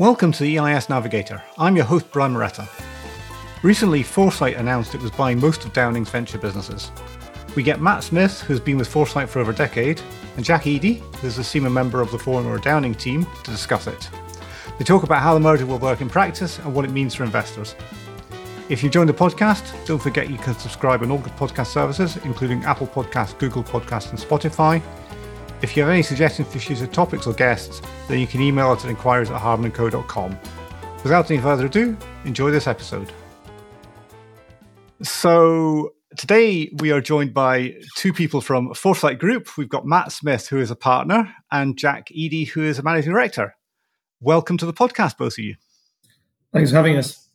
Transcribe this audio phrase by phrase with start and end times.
[0.00, 1.42] Welcome to the EIS Navigator.
[1.58, 2.66] I'm your host, Brian Moretta.
[3.62, 6.90] Recently, Foresight announced it was buying most of Downing's venture businesses.
[7.54, 10.00] We get Matt Smith, who's been with Foresight for over a decade,
[10.36, 14.08] and Jack Eadie, who's a senior member of the former Downing team, to discuss it.
[14.78, 17.24] They talk about how the merger will work in practice and what it means for
[17.24, 17.74] investors.
[18.70, 22.16] If you've joined the podcast, don't forget you can subscribe on all good podcast services,
[22.24, 24.82] including Apple Podcasts, Google Podcasts, and Spotify.
[25.62, 28.82] If you have any suggestions for future topics or guests, then you can email us
[28.84, 30.38] at inquiries at hardmanco.com.
[31.02, 33.12] Without any further ado, enjoy this episode.
[35.02, 39.58] So, today we are joined by two people from Foresight Group.
[39.58, 43.12] We've got Matt Smith, who is a partner, and Jack Eadie, who is a managing
[43.12, 43.54] director.
[44.20, 45.56] Welcome to the podcast, both of you.
[46.54, 47.28] Thanks for having us.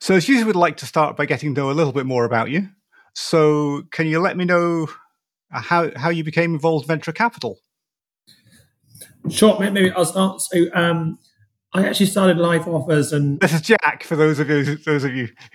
[0.00, 2.24] So, as usual, we'd like to start by getting to know a little bit more
[2.24, 2.70] about you.
[3.12, 4.88] So, can you let me know
[5.50, 7.58] how how you became involved in venture capital?
[9.30, 10.40] Sure, maybe I'll start.
[10.40, 11.18] So, um,
[11.74, 15.14] I actually started Life Offers, and this is Jack for those of you those of
[15.14, 15.28] you.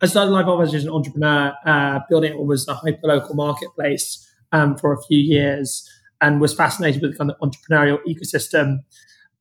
[0.00, 4.76] I started Life Offers as an entrepreneur, uh, building what was a hyper-local marketplace um,
[4.76, 5.88] for a few years,
[6.20, 8.80] and was fascinated with the kind of entrepreneurial ecosystem.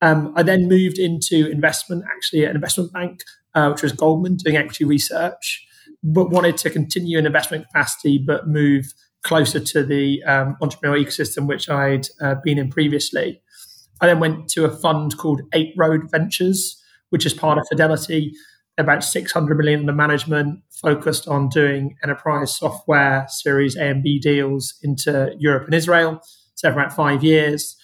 [0.01, 3.21] Um, I then moved into investment, actually an investment bank,
[3.53, 5.66] uh, which was Goldman, doing equity research,
[6.03, 11.47] but wanted to continue in investment capacity, but move closer to the um, entrepreneurial ecosystem,
[11.47, 13.41] which I'd uh, been in previously.
[13.99, 18.33] I then went to a fund called Eight Roads Ventures, which is part of Fidelity,
[18.77, 24.75] about 600 million under management, focused on doing enterprise software Series A and B deals
[24.83, 26.21] into Europe and Israel.
[26.55, 27.75] So for about five years.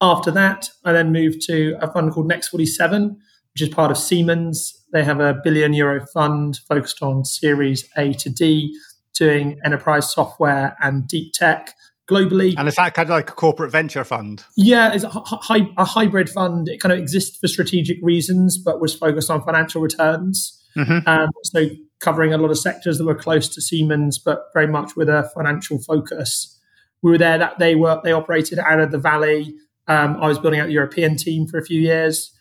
[0.00, 3.18] After that, I then moved to a fund called Next 47,
[3.54, 4.81] which is part of Siemens.
[4.92, 8.76] They have a billion euro fund focused on Series A to D,
[9.14, 11.74] doing enterprise software and deep tech
[12.10, 12.54] globally.
[12.56, 14.44] And is that kind of like a corporate venture fund?
[14.56, 16.68] Yeah, it's a, hi- a hybrid fund.
[16.68, 20.58] It kind of exists for strategic reasons, but was focused on financial returns.
[20.76, 21.08] Mm-hmm.
[21.08, 21.68] Um, so
[22.00, 25.30] covering a lot of sectors that were close to Siemens, but very much with a
[25.34, 26.58] financial focus.
[27.02, 29.54] We were there that they were they operated out of the Valley.
[29.88, 32.32] Um, I was building out the European team for a few years.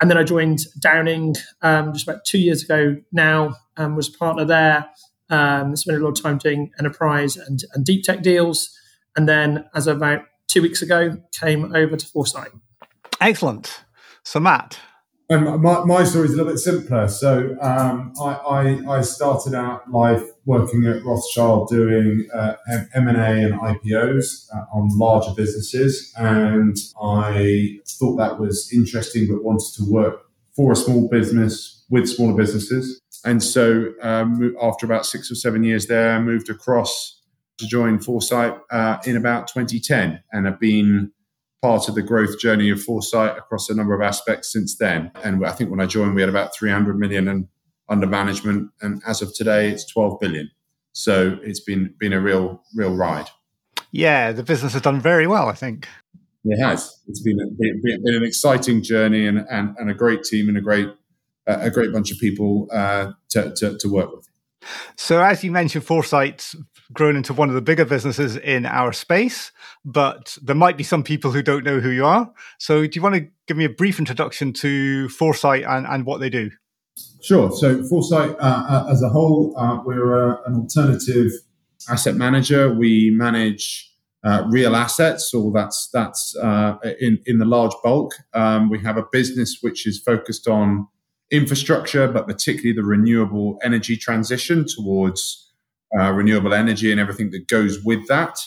[0.00, 4.18] And then I joined Downing um, just about two years ago now, um, was a
[4.18, 4.88] partner there.
[5.28, 8.76] Um, spent a lot of time doing enterprise and, and deep tech deals.
[9.16, 12.50] And then, as of about two weeks ago, came over to Foresight.
[13.20, 13.84] Excellent.
[14.24, 14.78] So, Matt.
[15.30, 17.06] My, my story is a little bit simpler.
[17.06, 22.56] So, um, I, I, I, started out life working at Rothschild doing uh,
[22.94, 26.12] M&A and IPOs uh, on larger businesses.
[26.16, 30.22] And I thought that was interesting, but wanted to work
[30.56, 33.00] for a small business with smaller businesses.
[33.24, 37.22] And so, um, after about six or seven years there, I moved across
[37.58, 41.12] to join Foresight uh, in about 2010 and have been
[41.62, 45.10] part of the growth journey of Foresight across a number of aspects since then.
[45.22, 47.48] And I think when I joined, we had about 300 million and
[47.88, 50.50] under management, and as of today, it's 12 billion.
[50.92, 53.28] So it's been been a real real ride.
[53.92, 55.88] Yeah, the business has done very well, I think.
[56.44, 57.00] It has.
[57.06, 57.46] It's been, a,
[57.82, 60.88] been, an exciting journey and, and, and, a great team and a great
[61.46, 64.29] a great bunch of people uh, to, to, to work with.
[64.96, 66.56] So, as you mentioned, Foresight's
[66.92, 69.52] grown into one of the bigger businesses in our space,
[69.84, 72.32] but there might be some people who don't know who you are.
[72.58, 76.20] So, do you want to give me a brief introduction to Foresight and, and what
[76.20, 76.50] they do?
[77.22, 77.50] Sure.
[77.52, 81.32] So, Foresight uh, uh, as a whole, uh, we're uh, an alternative
[81.88, 82.72] asset manager.
[82.72, 83.90] We manage
[84.22, 88.12] uh, real assets, or that's that's uh, in in the large bulk.
[88.34, 90.88] Um, we have a business which is focused on
[91.30, 95.50] infrastructure, but particularly the renewable energy transition towards
[95.98, 98.38] uh, renewable energy and everything that goes with that.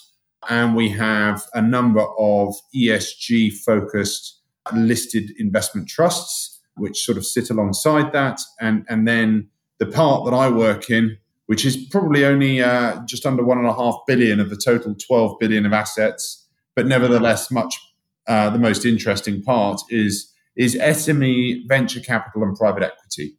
[0.50, 4.42] And we have a number of ESG focused
[4.74, 8.42] listed investment trusts, which sort of sit alongside that.
[8.60, 9.50] And, and then
[9.80, 11.18] the part that I work in,
[11.48, 14.96] which is probably only uh, just under one and a half billion of the total
[14.96, 17.80] 12 billion of assets, but nevertheless, much
[18.28, 23.36] uh, the most interesting part is is SME venture capital and private equity.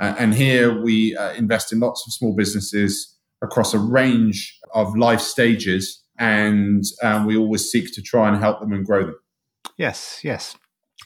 [0.00, 4.96] Uh, and here we uh, invest in lots of small businesses across a range of
[4.96, 9.18] life stages, and um, we always seek to try and help them and grow them.
[9.76, 10.56] Yes, yes.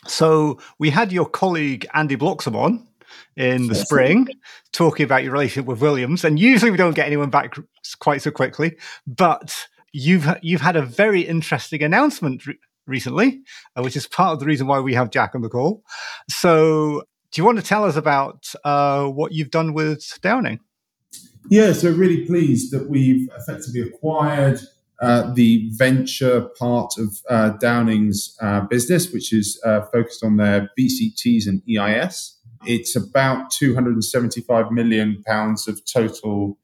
[0.06, 2.88] So we had your colleague Andy Bloxham on
[3.37, 4.26] in the spring
[4.73, 7.55] talking about your relationship with Williams, and usually we don't get anyone back
[8.00, 8.76] quite so quickly,
[9.06, 12.43] but you've you've had a very interesting announcement
[12.87, 13.40] recently,
[13.76, 15.82] uh, which is part of the reason why we have Jack on the call.
[16.29, 20.61] So, do you want to tell us about uh, what you've done with Downing?
[21.49, 24.61] Yeah, so really pleased that we've effectively acquired
[25.02, 30.70] uh, the venture part of uh, Downing's uh, business, which is uh, focused on their
[30.78, 32.38] VCTs and EIS.
[32.67, 36.56] It's about 275 million pounds of total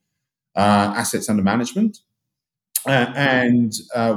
[0.55, 1.99] assets under management.
[2.88, 3.73] Uh, and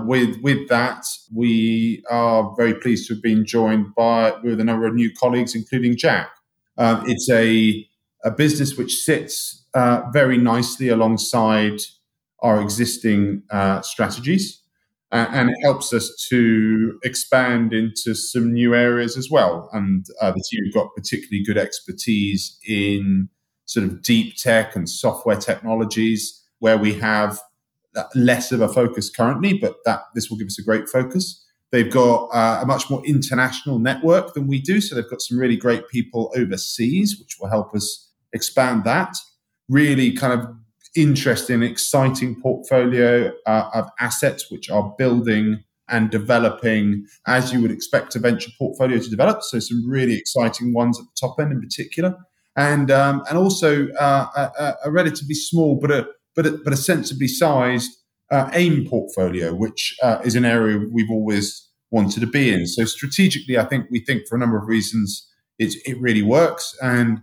[0.08, 4.88] with with that, we are very pleased to have been joined by with a number
[4.88, 6.30] of new colleagues, including Jack.
[6.78, 7.88] it's a
[8.24, 9.66] a business which sits
[10.14, 11.80] very nicely alongside
[12.42, 14.60] our existing uh, strategies.
[15.12, 19.70] Uh, and it helps us to expand into some new areas as well.
[19.74, 23.28] And uh, the team have got particularly good expertise in
[23.66, 27.42] sort of deep tech and software technologies, where we have
[28.16, 31.46] less of a focus currently, but that this will give us a great focus.
[31.72, 35.40] They've got uh, a much more international network than we do, so they've got some
[35.40, 39.16] really great people overseas, which will help us expand that.
[39.70, 40.48] Really, kind of
[40.96, 48.16] interesting, exciting portfolio uh, of assets which are building and developing as you would expect
[48.16, 49.42] a venture portfolio to develop.
[49.44, 52.18] So some really exciting ones at the top end in particular,
[52.56, 56.78] and um, and also uh, a, a, relatively small but a but a, but a
[56.78, 57.92] sensibly sized
[58.32, 62.66] uh, AIM portfolio, which uh, is an area we've always wanted to be in.
[62.66, 65.28] So strategically, I think we think for a number of reasons
[65.60, 67.22] it it really works and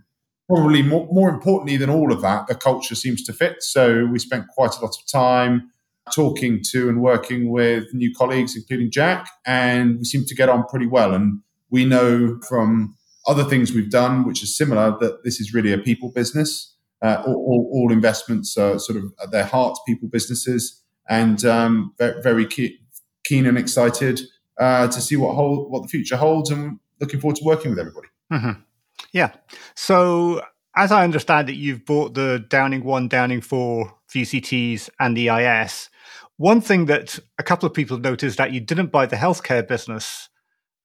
[0.48, 3.62] probably more, more importantly than all of that, the culture seems to fit.
[3.62, 5.70] So we spent quite a lot of time
[6.14, 10.64] talking to and working with new colleagues, including Jack, and we seem to get on
[10.64, 11.12] pretty well.
[11.12, 12.96] And we know from
[13.26, 16.74] other things we've done, which is similar, that this is really a people business.
[17.00, 22.46] Uh, all, all, investments are sort of at their heart people businesses, and um, very,
[23.24, 24.20] keen and excited
[24.58, 27.78] uh, to see what hold, what the future holds, and looking forward to working with
[27.78, 28.08] everybody.
[28.32, 28.60] Mm-hmm.
[29.12, 29.32] Yeah.
[29.76, 30.42] So,
[30.76, 35.90] as I understand it, you've bought the Downing 1, Downing 4 VCTs and the EIS.
[36.36, 40.28] One thing that a couple of people noticed that you didn't buy the healthcare business.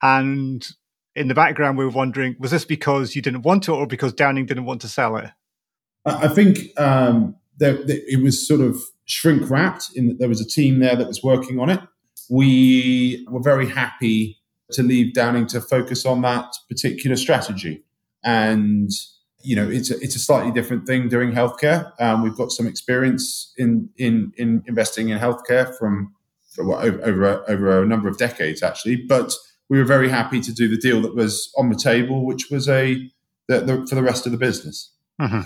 [0.01, 0.67] And
[1.15, 4.13] in the background, we were wondering was this because you didn't want to or because
[4.13, 5.29] Downing didn't want to sell it?
[6.05, 10.47] I think um, there, it was sort of shrink wrapped in that there was a
[10.47, 11.79] team there that was working on it.
[12.29, 14.39] We were very happy
[14.71, 17.83] to leave Downing to focus on that particular strategy
[18.23, 18.89] and
[19.41, 21.91] you know it's a, it's a slightly different thing doing healthcare.
[21.99, 26.13] Um, we've got some experience in in in investing in healthcare from,
[26.55, 29.33] from over over a, over a number of decades actually, but
[29.69, 32.69] we were very happy to do the deal that was on the table, which was
[32.69, 33.09] a
[33.47, 34.91] the, the, for the rest of the business.
[35.19, 35.41] Mm-hmm.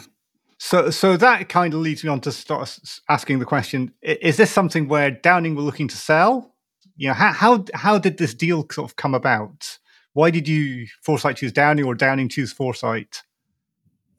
[0.60, 4.52] So, so that kind of leads me on to start asking the question: Is this
[4.52, 6.56] something where Downing were looking to sell?
[6.96, 9.78] You know, how how how did this deal sort of come about?
[10.14, 13.22] Why did you Foresight choose Downing or Downing choose Foresight?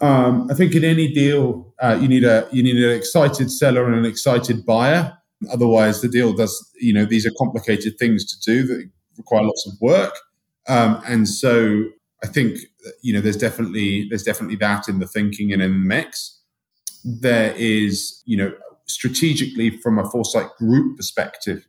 [0.00, 3.84] Um, I think in any deal, uh, you need a you need an excited seller
[3.86, 5.18] and an excited buyer.
[5.50, 6.70] Otherwise, the deal does.
[6.80, 10.14] You know, these are complicated things to do that require lots of work,
[10.68, 11.84] um, and so
[12.22, 12.58] I think
[13.02, 16.40] you know there's definitely there's definitely that in the thinking and in the mix.
[17.04, 18.52] There is you know
[18.86, 21.66] strategically from a Foresight Group perspective,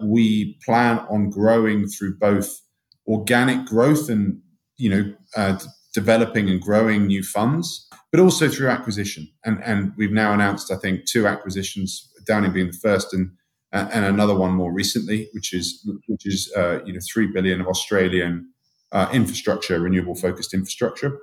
[0.00, 2.60] we plan on growing through both
[3.06, 4.40] organic growth and
[4.76, 5.58] you know uh,
[5.94, 9.28] developing and growing new funds, but also through acquisition.
[9.44, 13.32] And and we've now announced I think two acquisitions, Downing being the first, and
[13.72, 17.60] uh, and another one more recently, which is which is uh, you know three billion
[17.60, 18.52] of Australian
[18.92, 21.18] uh, infrastructure, renewable focused infrastructure.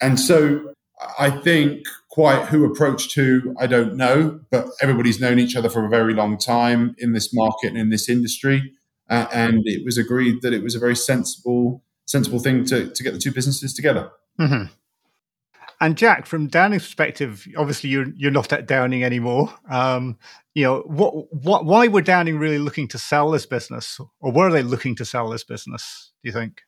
[0.00, 0.72] And so
[1.18, 5.84] I think quite who approached who, I don't know, but everybody's known each other for
[5.84, 8.72] a very long time in this market and in this industry
[9.12, 13.02] uh, and it was agreed that it was a very sensible sensible thing to, to
[13.02, 14.10] get the two businesses together.
[14.40, 14.72] Mm-hmm.
[15.80, 19.52] And Jack, from Downing's perspective, obviously you're you're not at Downing anymore.
[19.68, 20.16] Um,
[20.54, 24.50] you know, what what why were Downing really looking to sell this business, or were
[24.50, 26.12] they looking to sell this business?
[26.22, 26.62] Do you think?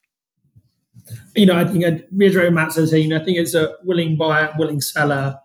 [1.34, 3.00] You know, I think I'd reiterate what Matt says here.
[3.00, 5.38] You know, I think it's a willing buyer, willing seller.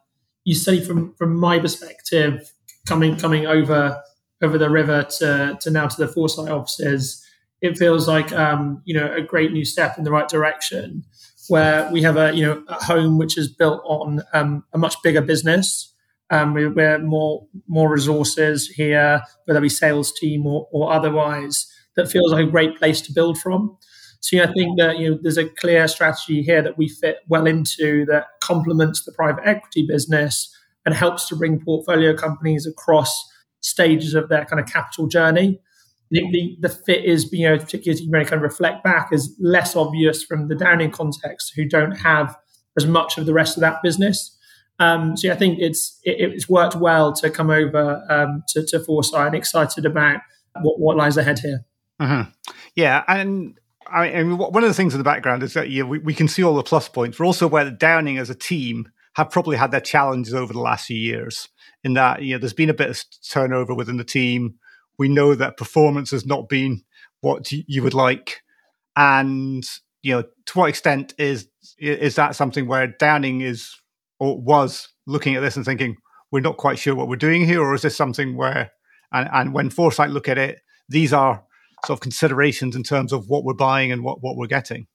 [0.45, 2.51] You see, from from my perspective,
[2.87, 4.01] coming coming over
[4.41, 7.25] over the river to, to now to the Foresight offices,
[7.61, 11.03] it feels like um, you know a great new step in the right direction.
[11.49, 14.95] Where we have a you know a home which is built on um, a much
[15.03, 15.93] bigger business.
[16.29, 21.65] Um, we, we're more more resources here, whether it be sales team or, or otherwise.
[21.95, 23.77] That feels like a great place to build from.
[24.21, 27.17] So know, I think that you know there's a clear strategy here that we fit
[27.27, 30.53] well into that complements the private equity business
[30.85, 33.29] and helps to bring portfolio companies across
[33.61, 35.59] stages of their kind of capital journey.
[36.11, 40.23] The, the, fit is, you know, particularly you kind of reflect back, is less obvious
[40.23, 42.35] from the Downing context, who don't have
[42.75, 44.35] as much of the rest of that business.
[44.79, 48.65] Um, so yeah, I think it's it, it's worked well to come over um, to,
[48.65, 50.21] to Foresight and excited about
[50.61, 51.65] what, what lies ahead here.
[52.01, 52.31] Mm-hmm.
[52.75, 53.59] Yeah, and
[53.91, 56.43] I mean, one of the things in the background is that we, we can see
[56.43, 57.19] all the plus points.
[57.19, 60.61] We're also aware that Downing as a team have probably had their challenges over the
[60.61, 61.49] last few years.
[61.83, 64.55] In that, you know, there's been a bit of turnover within the team.
[64.97, 66.83] We know that performance has not been
[67.21, 68.41] what you would like,
[68.95, 69.63] and
[70.01, 73.75] you know, to what extent is is that something where Downing is
[74.19, 75.95] or was looking at this and thinking
[76.31, 78.71] we're not quite sure what we're doing here, or is this something where
[79.11, 81.43] and, and when Foresight look at it, these are
[81.85, 84.87] sort of considerations in terms of what we're buying and what, what we're getting?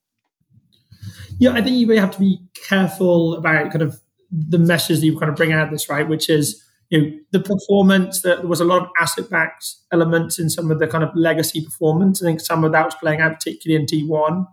[1.38, 4.00] Yeah, I think you really have to be careful about kind of
[4.30, 6.08] the message that you kind of bring out of this, right?
[6.08, 10.38] Which is, you know, the performance that there was a lot of asset backed elements
[10.38, 12.22] in some of the kind of legacy performance.
[12.22, 14.46] I think some of that was playing out particularly in D1.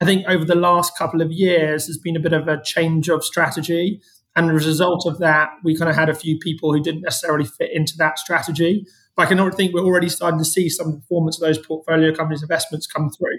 [0.00, 3.08] I think over the last couple of years, there's been a bit of a change
[3.08, 4.00] of strategy.
[4.36, 7.02] And as a result of that, we kind of had a few people who didn't
[7.02, 8.86] necessarily fit into that strategy.
[9.20, 12.86] I can think we're already starting to see some performance of those portfolio companies' investments
[12.86, 13.38] come through.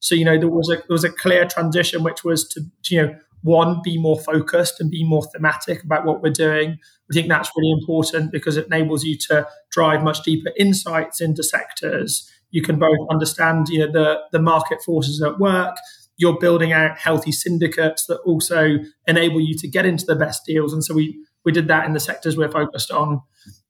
[0.00, 3.02] So, you know, there was a there was a clear transition, which was to, you
[3.02, 6.78] know, one, be more focused and be more thematic about what we're doing.
[7.08, 11.42] We think that's really important because it enables you to drive much deeper insights into
[11.42, 12.30] sectors.
[12.50, 15.76] You can both understand, you know, the, the market forces at work,
[16.16, 20.72] you're building out healthy syndicates that also enable you to get into the best deals.
[20.72, 23.20] And so we we did that in the sectors we're focused on.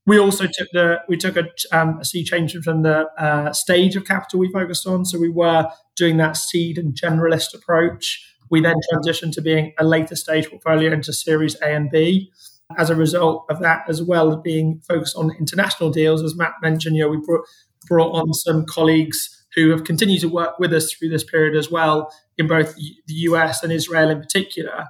[0.04, 3.94] We also took the we took a, um, a sea change from the uh, stage
[3.94, 5.04] of capital we focused on.
[5.04, 8.28] So we were doing that seed and generalist approach.
[8.50, 12.30] We then transitioned to being a later stage portfolio into Series A and B.
[12.78, 16.54] As a result of that, as well as being focused on international deals, as Matt
[16.62, 17.44] mentioned, you know, we brought
[17.86, 21.70] brought on some colleagues who have continued to work with us through this period as
[21.70, 24.86] well in both the US and Israel in particular.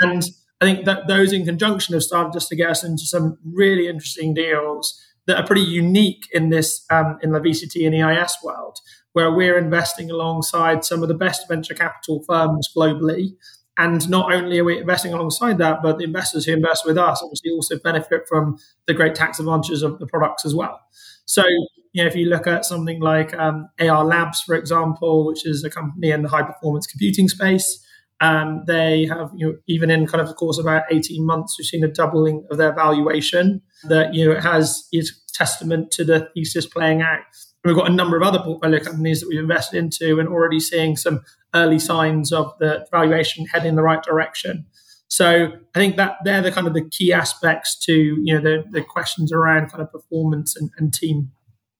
[0.00, 0.22] And
[0.60, 3.86] I think that those in conjunction have started just to get us into some really
[3.86, 8.78] interesting deals that are pretty unique in this um, in the VCT and EIS world,
[9.12, 13.36] where we're investing alongside some of the best venture capital firms globally.
[13.76, 17.20] And not only are we investing alongside that, but the investors who invest with us
[17.22, 20.80] obviously also benefit from the great tax advantages of the products as well.
[21.26, 21.44] So
[21.92, 25.62] you know, if you look at something like um, Ayar Labs, for example, which is
[25.62, 27.84] a company in the high performance computing space,
[28.20, 31.56] um, they have, you know, even in kind of the course of about 18 months,
[31.58, 36.04] we've seen a doubling of their valuation that, you know, it has is testament to
[36.04, 37.20] the thesis playing out.
[37.62, 40.58] And we've got a number of other portfolio companies that we've invested into and already
[40.58, 41.20] seeing some
[41.54, 44.66] early signs of the valuation heading in the right direction.
[45.08, 48.64] So I think that they're the kind of the key aspects to, you know, the,
[48.70, 51.32] the questions around kind of performance and, and team.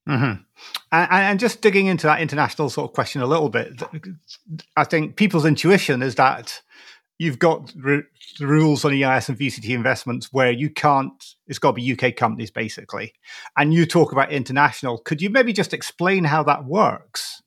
[0.08, 0.42] Mm-hmm.
[0.90, 3.82] And, and, just digging into that international sort of question a little bit,
[4.74, 6.62] I think people's intuition is that
[7.18, 8.04] you've got the
[8.40, 12.50] rules on EIS and VCT investments where you can't, it's got to be UK companies
[12.50, 13.12] basically.
[13.56, 14.98] And you talk about international.
[14.98, 17.42] Could you maybe just explain how that works?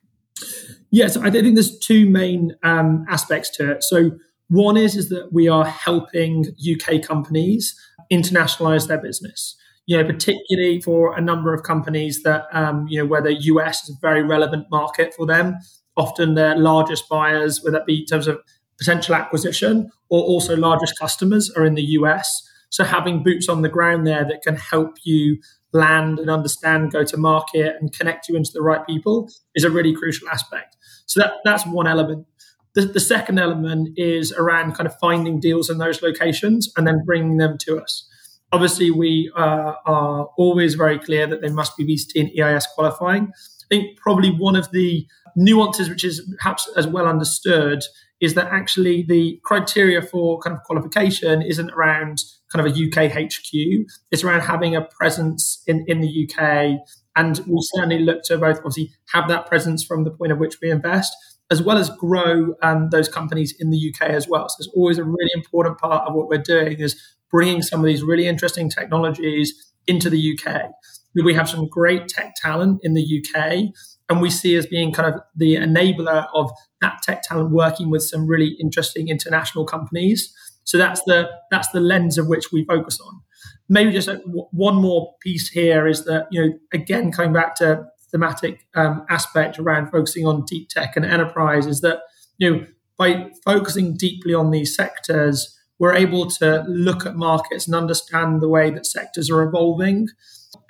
[0.91, 3.84] Yes, I think there's two main um, aspects to it.
[3.84, 4.12] So,
[4.50, 7.74] one is, is that we are helping UK companies
[8.12, 13.06] internationalize their business you know, particularly for a number of companies that, um, you know,
[13.06, 15.58] where the US is a very relevant market for them.
[15.98, 18.40] Often their largest buyers, whether that be in terms of
[18.78, 22.48] potential acquisition or also largest customers, are in the US.
[22.70, 25.40] So having boots on the ground there that can help you
[25.74, 29.70] land and understand, go to market, and connect you into the right people is a
[29.70, 30.78] really crucial aspect.
[31.06, 32.28] So that that's one element.
[32.74, 37.04] The, the second element is around kind of finding deals in those locations and then
[37.06, 38.08] bringing them to us.
[38.53, 43.31] Obviously, we uh, are always very clear that they must be VCT and EIS qualifying.
[43.34, 47.84] I think probably one of the nuances, which is perhaps as well understood,
[48.20, 53.12] is that actually the criteria for kind of qualification isn't around kind of a UK
[53.12, 53.88] HQ.
[54.12, 56.79] It's around having a presence in, in the UK.
[57.15, 60.58] And we certainly look to both obviously have that presence from the point of which
[60.62, 61.13] we invest,
[61.51, 64.48] as well as grow um, those companies in the UK as well.
[64.48, 67.86] So it's always a really important part of what we're doing is bringing some of
[67.86, 69.53] these really interesting technologies
[69.86, 70.72] into the UK.
[71.13, 73.74] We have some great tech talent in the UK,
[74.10, 78.03] and we see as being kind of the enabler of that tech talent working with
[78.03, 80.34] some really interesting international companies.
[80.63, 83.22] So that's the that's the lens of which we focus on.
[83.67, 84.10] Maybe just
[84.51, 89.60] one more piece here is that you know again coming back to thematic um, aspect
[89.60, 92.00] around focusing on deep tech and enterprise is that
[92.38, 92.65] you know
[92.98, 98.48] by focusing deeply on these sectors we're able to look at markets and understand the
[98.48, 100.08] way that sectors are evolving.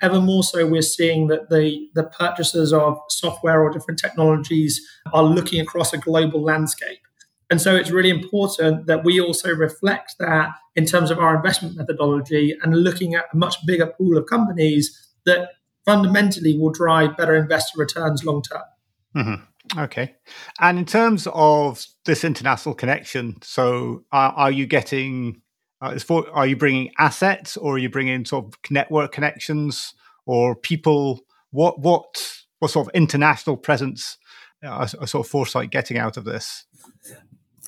[0.00, 4.80] Ever more so, we're seeing that the, the purchasers of software or different technologies
[5.12, 7.00] are looking across a global landscape.
[7.50, 11.76] And so it's really important that we also reflect that in terms of our investment
[11.76, 15.50] methodology and looking at a much bigger pool of companies that
[15.84, 18.62] fundamentally will drive better investor returns long term.
[19.16, 19.80] Mm-hmm.
[19.80, 20.14] Okay.
[20.60, 25.40] And in terms of this international connection, so are, are you getting,
[25.80, 29.94] uh, for, are you bringing assets or are you bringing sort of network connections
[30.26, 31.20] or people?
[31.50, 32.04] What, what,
[32.58, 34.18] what sort of international presence
[34.64, 36.64] uh, a sort of foresight getting out of this?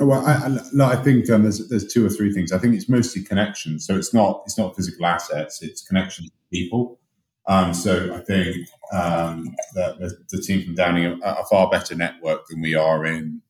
[0.01, 2.51] Well, I, I, I think um, there's there's two or three things.
[2.51, 3.87] I think it's mostly connections.
[3.87, 5.63] So it's not it's not physical assets.
[5.63, 6.99] It's connections to people.
[7.47, 8.57] Um, so I think
[8.93, 13.43] um, the, the, team from Downing are a far better network than we are in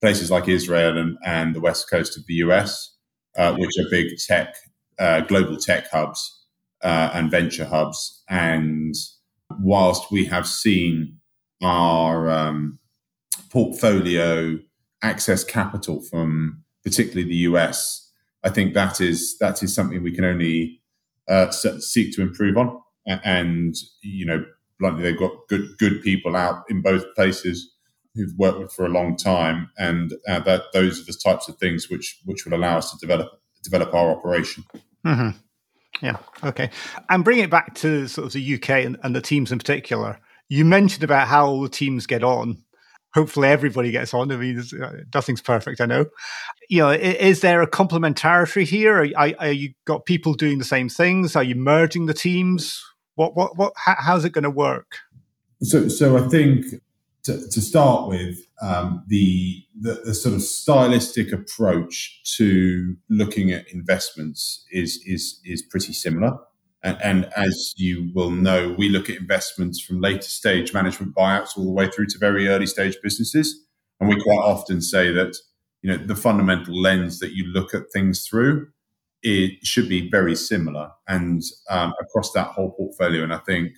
[0.00, 2.94] places like Israel and, and the west coast of the US,
[3.36, 4.54] uh, which are big tech,
[4.98, 6.46] uh, global tech hubs
[6.82, 8.22] uh, and venture hubs.
[8.30, 8.94] And
[9.60, 11.18] whilst we have seen
[11.62, 12.78] our um,
[13.50, 14.58] portfolio
[15.02, 18.10] access capital from particularly the US,
[18.42, 20.80] I think that is that is something we can only
[21.28, 24.44] uh, seek to improve on and you know,
[24.78, 27.70] bluntly, they've got good good people out in both places
[28.14, 31.56] who've worked with for a long time, and uh, that those are the types of
[31.58, 33.28] things which which will allow us to develop
[33.62, 34.64] develop our operation.
[35.06, 35.38] Mm-hmm.
[36.02, 36.18] Yeah.
[36.42, 36.70] Okay.
[37.08, 40.18] And bring it back to sort of the UK and, and the teams in particular.
[40.48, 42.64] You mentioned about how all the teams get on
[43.14, 44.30] hopefully everybody gets on.
[44.30, 46.06] I mean, uh, nothing's perfect, I know.
[46.68, 49.02] You know, is there a complementarity here?
[49.02, 51.36] Are, are, are, you got people doing the same things?
[51.36, 52.82] Are you merging the teams?
[53.14, 53.72] What what what?
[53.76, 54.98] How, how's it going to work?
[55.62, 56.66] So so I think
[57.24, 63.66] to, to start with, um, the, the, the sort of stylistic approach to looking at
[63.72, 66.38] investments is is is pretty similar.
[66.82, 71.56] And, and, as you will know, we look at investments from later stage management buyouts
[71.56, 73.64] all the way through to very early stage businesses.
[74.00, 75.34] And we quite often say that
[75.80, 78.68] you know the fundamental lens that you look at things through
[79.24, 83.24] it should be very similar and um, across that whole portfolio.
[83.24, 83.72] And I think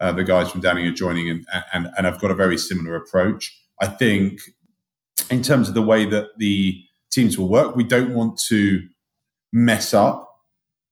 [0.00, 2.94] uh, the guys from Downing are joining and, and, and have got a very similar
[2.94, 3.52] approach.
[3.80, 4.40] I think
[5.30, 8.82] in terms of the way that the teams will work, we don't want to
[9.52, 10.30] mess up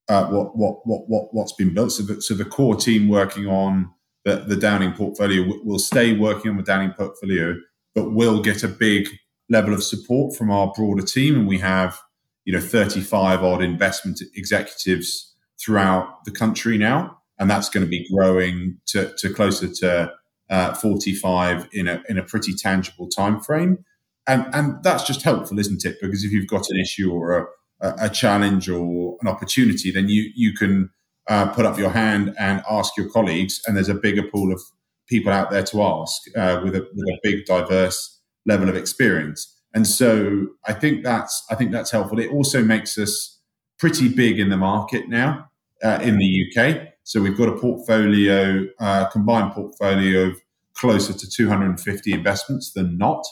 [0.08, 1.92] uh, what, what, what, what, what's been built.
[1.92, 3.88] So, that, so the core team working on
[4.24, 7.54] the, the Downing portfolio will stay working on the Downing portfolio,
[7.94, 9.08] but will get a big
[9.48, 11.36] level of support from our broader team.
[11.36, 11.98] And we have
[12.44, 18.06] you know 35 odd investment executives throughout the country now, and that's going to be
[18.12, 20.12] growing to, to closer to
[20.50, 23.84] uh, 45 in a in a pretty tangible time frame.
[24.26, 25.96] And and that's just helpful, isn't it?
[26.00, 27.50] Because if you've got an issue or
[27.80, 30.90] a, a challenge or an opportunity, then you you can
[31.28, 34.60] uh, put up your hand and ask your colleagues, and there's a bigger pool of
[35.08, 39.61] people out there to ask uh, with a with a big diverse level of experience.
[39.74, 42.18] And so I think that's I think that's helpful.
[42.18, 43.38] It also makes us
[43.78, 45.50] pretty big in the market now
[45.82, 46.88] uh, in the UK.
[47.04, 50.40] So we've got a portfolio, uh, combined portfolio of
[50.74, 53.24] closer to 250 investments than not.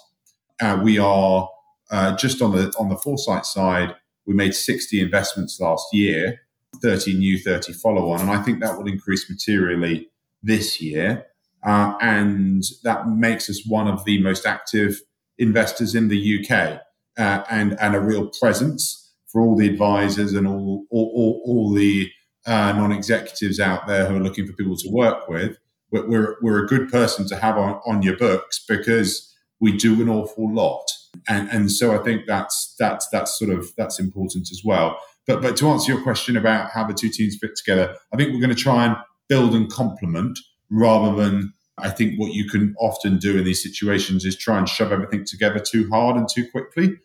[0.60, 1.48] Uh, we are
[1.90, 3.94] uh, just on the on the foresight side.
[4.26, 6.40] We made 60 investments last year,
[6.82, 10.08] 30 new, 30 follow on, and I think that will increase materially
[10.42, 11.26] this year.
[11.62, 15.00] Uh, and that makes us one of the most active
[15.40, 16.80] investors in the UK
[17.18, 21.74] uh, and and a real presence for all the advisors and all all, all, all
[21.74, 22.10] the
[22.46, 25.58] uh, non-executives out there who are looking for people to work with.
[25.92, 30.00] We're, we're, we're a good person to have on, on your books because we do
[30.00, 30.84] an awful lot,
[31.28, 34.98] and and so I think that's that's that's sort of that's important as well.
[35.26, 38.32] But but to answer your question about how the two teams fit together, I think
[38.32, 38.96] we're going to try and
[39.28, 40.38] build and complement
[40.70, 44.68] rather than I think what you can often do in these situations is try and
[44.68, 46.98] shove everything together too hard and too quickly,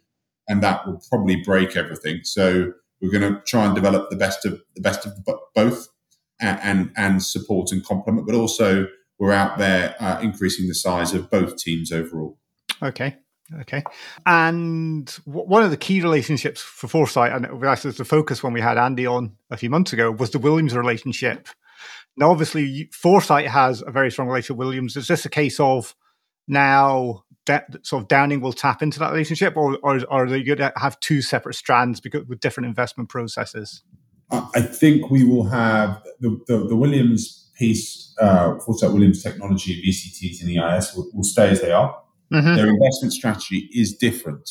[0.48, 2.22] and that will probably break everything.
[2.24, 5.14] So we're going to try and develop the best of the best of
[5.54, 5.88] both,
[6.40, 8.88] and and, and support and complement, but also
[9.20, 12.38] we're out there uh, increasing the size of both teams overall.
[12.82, 13.16] Okay.
[13.62, 13.84] Okay.
[14.26, 18.54] And w- one of the key relationships for Foresight, and this was the focus when
[18.54, 21.48] we had Andy on a few months ago, was the Williams relationship.
[22.18, 24.96] Now, obviously, Foresight has a very strong relationship with Williams.
[24.96, 25.96] Is this a case of
[26.48, 30.44] now that sort of Downing will tap into that relationship, or, or, or are they
[30.44, 33.84] going to have two separate strands because with different investment processes?
[34.32, 40.42] I think we will have the, the, the Williams piece, uh, Foresight Williams technology, VCTs
[40.42, 41.96] and EIS will, will stay as they are.
[42.34, 42.56] Mm-hmm.
[42.56, 44.50] Their investment strategy is different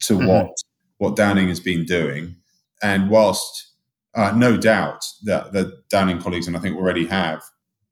[0.00, 0.26] to mm-hmm.
[0.26, 0.50] what
[0.96, 2.36] what Downing has been doing.
[2.82, 3.69] And whilst
[4.14, 7.42] uh, no doubt that the Downing colleagues, and I think already have,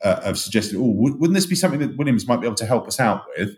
[0.03, 2.87] uh, have suggested, oh, wouldn't this be something that Williams might be able to help
[2.87, 3.57] us out with?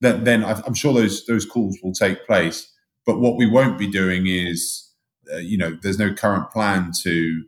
[0.00, 2.70] Then, then I'm sure those those calls will take place.
[3.06, 4.90] But what we won't be doing is,
[5.32, 7.44] uh, you know, there's no current plan to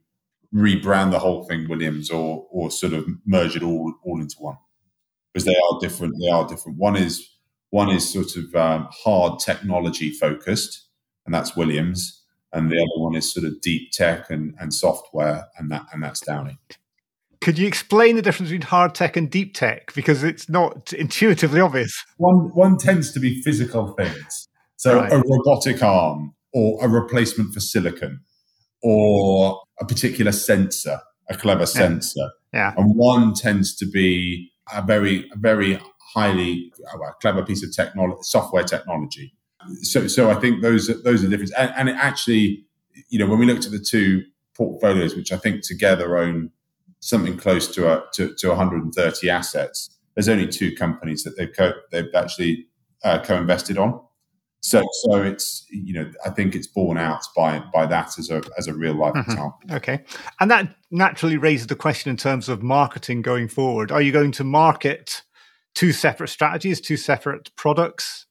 [0.54, 4.56] rebrand the whole thing Williams or or sort of merge it all all into one
[5.32, 6.14] because they are different.
[6.20, 6.78] They are different.
[6.78, 7.28] One is
[7.70, 10.88] one is sort of um, hard technology focused,
[11.26, 12.17] and that's Williams,
[12.52, 16.02] and the other one is sort of deep tech and, and software, and that and
[16.02, 16.58] that's Downing.
[17.40, 21.60] Could you explain the difference between hard tech and deep tech because it's not intuitively
[21.60, 22.04] obvious?
[22.16, 25.12] One one tends to be physical things, so right.
[25.12, 28.20] a robotic arm or a replacement for silicon
[28.82, 32.30] or a particular sensor, a clever sensor.
[32.52, 32.74] Yeah.
[32.76, 35.80] And one tends to be a very, very
[36.14, 39.34] highly uh, clever piece of technology, software technology.
[39.82, 41.52] So, so I think those those are different.
[41.58, 42.64] And, and it actually,
[43.08, 46.50] you know, when we looked at the two portfolios, which I think together own
[47.00, 51.80] something close to a, to, to 130 assets, there's only two companies that they've co-
[51.90, 52.66] they've actually
[53.04, 54.00] uh, co-invested on.
[54.60, 58.42] So, so it's you know I think it's borne out by by that as a
[58.58, 59.30] as a real life mm-hmm.
[59.30, 59.60] example.
[59.72, 60.02] Okay,
[60.40, 63.92] and that naturally raises the question in terms of marketing going forward.
[63.92, 65.22] Are you going to market
[65.74, 68.26] two separate strategies, two separate products?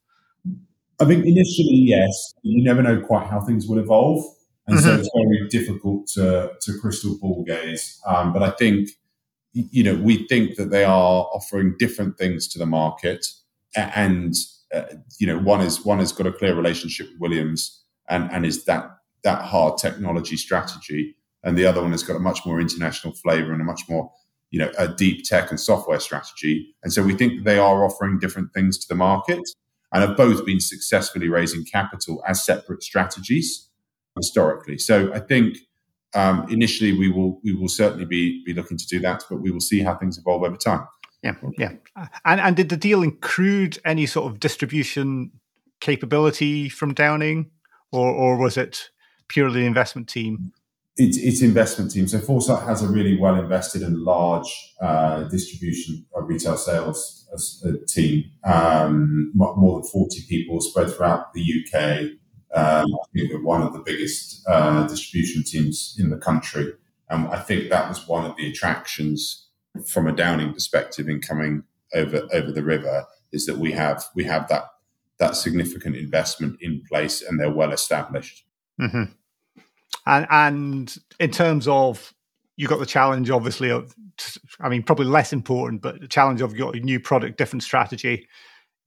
[1.00, 2.34] I think initially, yes.
[2.42, 4.24] You never know quite how things will evolve,
[4.68, 4.86] and mm-hmm.
[4.88, 8.00] so it's very difficult to to crystal ball gaze.
[8.06, 8.90] Um, but I think
[9.54, 13.26] you know we think that they are offering different things to the market
[13.76, 14.36] and
[14.74, 14.84] uh,
[15.20, 18.66] you know, one is one has got a clear relationship with Williams and and is
[18.66, 18.90] that
[19.24, 23.54] that hard technology strategy, and the other one has got a much more international flavour
[23.54, 24.12] and a much more
[24.52, 26.76] you know a deep tech and software strategy.
[26.84, 29.42] And so we think they are offering different things to the market
[29.92, 33.70] and have both been successfully raising capital as separate strategies
[34.16, 34.78] historically.
[34.78, 35.58] So I think
[36.14, 39.52] um, initially we will we will certainly be be looking to do that, but we
[39.52, 40.88] will see how things evolve over time.
[41.24, 41.74] Yeah, yeah.
[42.26, 45.32] And and did the deal include any sort of distribution
[45.80, 47.52] capability from Downing,
[47.92, 48.90] or or was it
[49.28, 50.54] purely investment team?
[51.00, 52.08] It's, it's investment team.
[52.08, 54.48] So Foresight has a really well invested and large
[54.82, 58.32] uh, distribution of retail sales as a team.
[58.44, 62.12] Um, more than forty people spread throughout the UK.
[62.54, 62.86] Um,
[63.44, 66.74] one of the biggest uh, distribution teams in the country.
[67.10, 69.48] And I think that was one of the attractions
[69.86, 74.24] from a Downing perspective in coming over over the river is that we have we
[74.24, 74.66] have that
[75.20, 78.46] that significant investment in place and they're well established.
[78.80, 79.04] Mm-hmm.
[80.06, 82.14] And and in terms of
[82.58, 83.96] you got the challenge, obviously of
[84.60, 88.28] I mean probably less important, but the challenge of your new product, different strategy,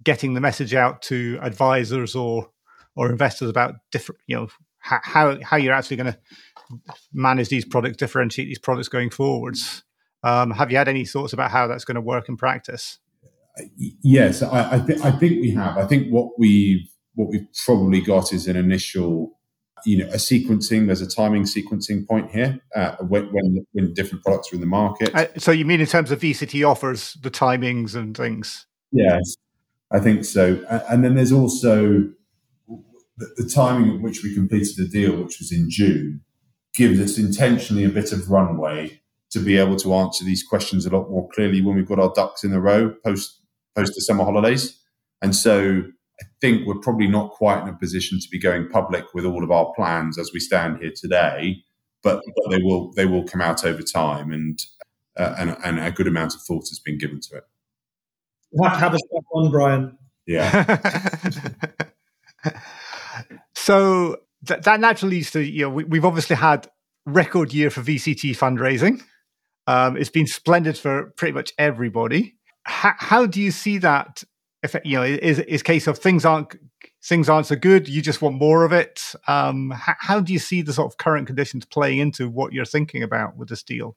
[0.05, 2.51] getting the message out to advisors or
[2.97, 4.49] or investors about different you know
[4.81, 6.19] how how you're actually going to
[7.13, 9.85] manage these products, differentiate these products going forwards.
[10.23, 12.99] Um, have you had any thoughts about how that's going to work in practice?
[13.77, 15.77] Yes, I, I, th- I think we have.
[15.77, 19.39] I think what we've what we've probably got is an initial,
[19.85, 20.87] you know, a sequencing.
[20.87, 24.67] There's a timing sequencing point here uh, when, when, when different products are in the
[24.67, 25.15] market.
[25.15, 28.67] Uh, so you mean in terms of VCT offers, the timings and things?
[28.93, 29.37] Yes,
[29.91, 30.65] I think so.
[30.89, 32.11] And then there's also
[32.69, 36.23] the, the timing at which we completed the deal, which was in June,
[36.75, 40.91] gives us intentionally a bit of runway to be able to answer these questions a
[40.91, 43.41] lot more clearly when we've got our ducks in a row post
[43.77, 44.81] post the summer holidays.
[45.23, 45.85] And so
[46.21, 49.43] I think we're probably not quite in a position to be going public with all
[49.43, 51.63] of our plans as we stand here today,
[52.03, 54.59] but, but they will they will come out over time, and,
[55.17, 57.45] uh, and and a good amount of thought has been given to it.
[58.53, 59.99] You have to have a step on, Brian.
[60.27, 60.79] Yeah.
[63.55, 66.69] so that, that naturally leads to you know we, we've obviously had
[67.07, 69.03] record year for VCT fundraising.
[69.67, 72.37] Um, it's been splendid for pretty much everybody.
[72.65, 74.23] How, how do you see that?
[74.63, 76.57] If you know, is is case of things aren't
[77.03, 79.15] things aren't so good, you just want more of it.
[79.27, 82.67] Um, how, how, do you see the sort of current conditions playing into what you're
[82.67, 83.97] thinking about with this deal?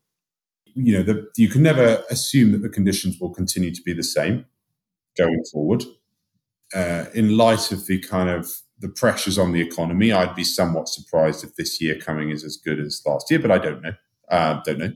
[0.73, 4.03] You know, the, you can never assume that the conditions will continue to be the
[4.03, 4.45] same
[5.17, 5.83] going forward.
[6.73, 8.49] Uh, in light of the kind of
[8.79, 12.57] the pressures on the economy, I'd be somewhat surprised if this year coming is as
[12.57, 13.93] good as last year, but I don't know.
[14.29, 14.93] Uh, don't know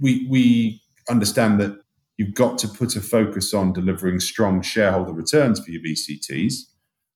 [0.00, 1.78] we we understand that
[2.20, 6.52] you've got to put a focus on delivering strong shareholder returns for your VCTs.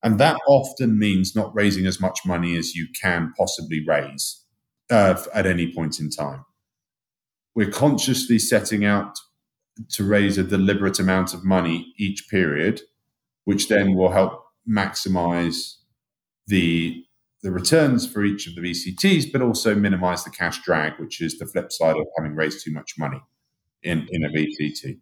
[0.02, 4.46] And that often means not raising as much money as you can possibly raise
[4.90, 6.46] uh, at any point in time.
[7.54, 9.18] We're consciously setting out
[9.90, 12.80] to raise a deliberate amount of money each period,
[13.44, 15.74] which then will help maximize
[16.46, 17.04] the
[17.42, 21.38] the returns for each of the VCTs, but also minimize the cash drag, which is
[21.38, 23.20] the flip side of having raised too much money
[23.85, 24.99] in, in a VCT.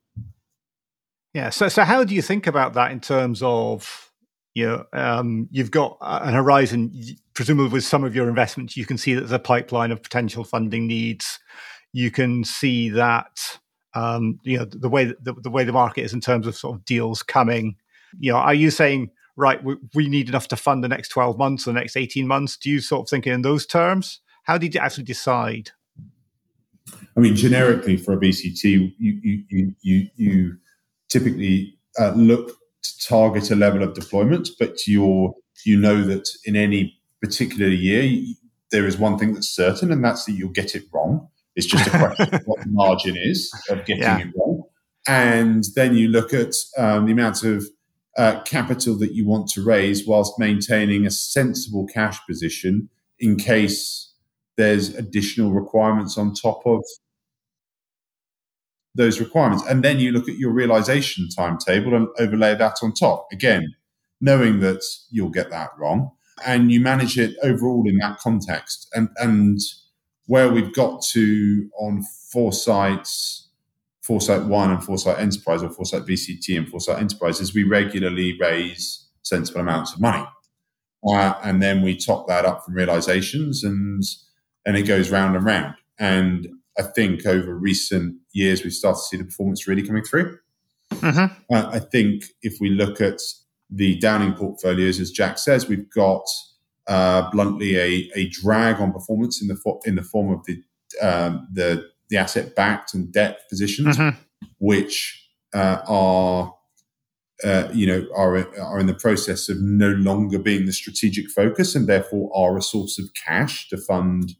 [1.34, 1.50] Yeah.
[1.50, 4.12] So, so how do you think about that in terms of
[4.54, 6.92] you know, um, you've got an horizon,
[7.34, 10.44] presumably with some of your investments, you can see that there's a pipeline of potential
[10.44, 11.38] funding needs.
[11.92, 13.58] You can see that,
[13.94, 16.76] um, you know, the way the, the way the market is in terms of sort
[16.76, 17.76] of deals coming.
[18.18, 21.38] You know, are you saying right, we, we need enough to fund the next 12
[21.38, 22.58] months or the next 18 months?
[22.58, 24.20] Do you sort of think in those terms?
[24.44, 25.70] How did you actually decide?
[27.16, 30.56] I mean, generically for a VCT, you you you you, you
[31.08, 36.56] typically uh, look to target a level of deployment, but you're you know that in
[36.56, 38.24] any particular year
[38.70, 41.28] there is one thing that's certain, and that's that you'll get it wrong.
[41.54, 44.18] It's just a question of what the margin is of getting yeah.
[44.18, 44.64] it wrong,
[45.06, 47.66] and then you look at um, the amount of
[48.16, 54.11] uh, capital that you want to raise whilst maintaining a sensible cash position in case
[54.56, 56.82] there's additional requirements on top of
[58.94, 59.64] those requirements.
[59.68, 63.26] And then you look at your realization timetable and overlay that on top.
[63.32, 63.74] Again,
[64.20, 66.10] knowing that you'll get that wrong.
[66.44, 68.88] And you manage it overall in that context.
[68.94, 69.60] And and
[70.26, 73.48] where we've got to on Foresight's
[74.02, 79.06] Foresight One and Foresight Enterprise or Foresight VCT and Foresight Enterprise is we regularly raise
[79.22, 80.24] sensible amounts of money.
[81.06, 84.02] Uh, and then we top that up from realizations and
[84.64, 85.74] and it goes round and round.
[85.98, 86.48] And
[86.78, 90.38] I think over recent years, we've started to see the performance really coming through.
[90.92, 91.54] Mm-hmm.
[91.54, 93.20] Uh, I think if we look at
[93.70, 96.24] the Downing portfolios, as Jack says, we've got
[96.86, 100.62] uh, bluntly a, a drag on performance in the fo- in the form of the
[101.00, 104.18] um, the the asset backed and debt positions, mm-hmm.
[104.58, 106.54] which uh, are
[107.44, 111.74] uh, you know are are in the process of no longer being the strategic focus
[111.74, 114.34] and therefore are a source of cash to fund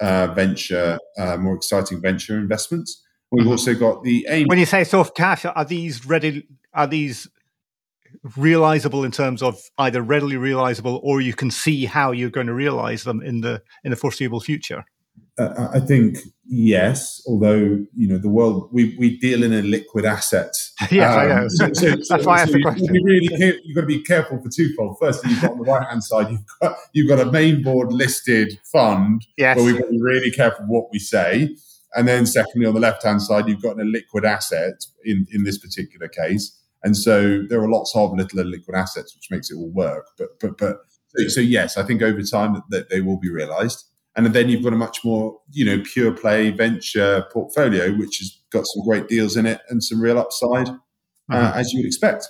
[0.00, 3.02] uh, venture, uh, more exciting venture investments.
[3.30, 3.52] We've mm-hmm.
[3.52, 4.46] also got the AIM.
[4.48, 6.46] When you say soft cash, are these ready?
[6.72, 7.28] Are these
[8.36, 12.54] realizable in terms of either readily realizable or you can see how you're going to
[12.54, 14.84] realize them in the in the foreseeable future?
[15.36, 20.04] Uh, I think yes, although you know the world we, we deal in a liquid
[20.04, 20.52] asset.
[20.90, 21.48] yeah, um, I know.
[21.48, 22.94] So, so, That's so, why I asked the question.
[22.94, 24.96] You, really, you've got to be careful for twofold.
[25.00, 27.92] Firstly, you've got on the right hand side, you've got you've got a main board
[27.92, 29.56] listed fund yes.
[29.56, 31.56] where we've got to be really careful what we say.
[31.96, 35.44] And then secondly, on the left hand side, you've got a liquid asset in, in
[35.44, 36.60] this particular case.
[36.82, 40.08] And so there are lots of little liquid assets, which makes it all work.
[40.18, 40.76] But but but
[41.08, 43.84] so, so yes, I think over time that, that they will be realized.
[44.16, 48.38] And then you've got a much more, you know, pure play venture portfolio, which has
[48.50, 50.72] got some great deals in it and some real upside, uh,
[51.32, 51.58] mm-hmm.
[51.58, 52.28] as you would expect.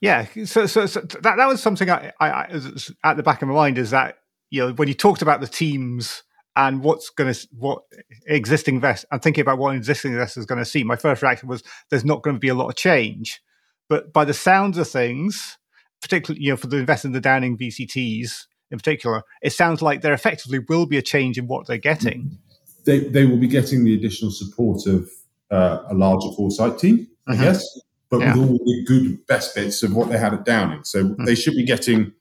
[0.00, 2.60] Yeah, so, so, so, that that was something I, I, I
[3.04, 4.18] at the back of my mind is that
[4.50, 6.22] you know when you talked about the teams
[6.56, 7.82] and what's going to what
[8.26, 10.84] existing invest I'm thinking about what existing investors is going to see.
[10.84, 13.40] My first reaction was there's not going to be a lot of change,
[13.88, 15.58] but by the sounds of things,
[16.02, 20.02] particularly you know for the investors in the Downing VCTs, in particular, it sounds like
[20.02, 22.38] there effectively will be a change in what they're getting.
[22.84, 25.08] They, they will be getting the additional support of
[25.50, 27.42] uh, a larger foresight team, I mm-hmm.
[27.42, 28.34] guess, but yeah.
[28.34, 30.84] with all the good best bits of what they had at Downing.
[30.84, 31.24] So mm-hmm.
[31.24, 32.12] they should be getting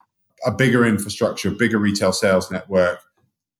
[0.45, 2.99] a bigger infrastructure, bigger retail sales network.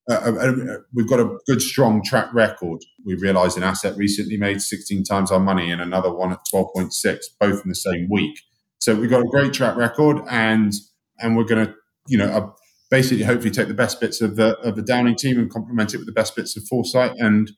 [0.09, 2.81] Uh, uh, uh, we've got a good, strong track record.
[3.05, 7.19] We realised an asset recently made 16 times our money and another one at 12.6,
[7.39, 8.37] both in the same week.
[8.79, 10.73] So we've got a great track record, and
[11.19, 11.73] and we're going to,
[12.07, 12.53] you know,
[12.93, 15.97] basically hopefully take the best bits of the of the Downing team and complement it
[15.97, 17.51] with the best bits of Foresight, and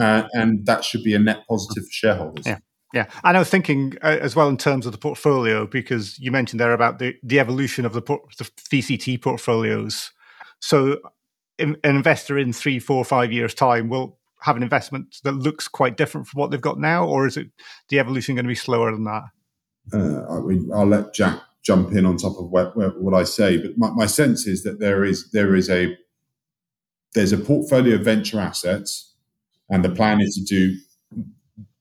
[0.00, 2.46] uh, and that should be a net positive for shareholders.
[2.46, 2.58] Yeah.
[2.92, 6.32] Yeah, and I was thinking uh, as well in terms of the portfolio because you
[6.32, 10.10] mentioned there about the, the evolution of the, the VCT portfolios.
[10.58, 10.98] So,
[11.56, 15.68] in, an investor in three, four, five years' time will have an investment that looks
[15.68, 17.46] quite different from what they've got now, or is it
[17.90, 19.22] the evolution going to be slower than that?
[19.94, 23.58] Uh, I mean, I'll let Jack jump in on top of what, what I say,
[23.58, 25.96] but my, my, sense is that there is there is a
[27.14, 29.14] there's a portfolio of venture assets,
[29.68, 30.76] and the plan is to do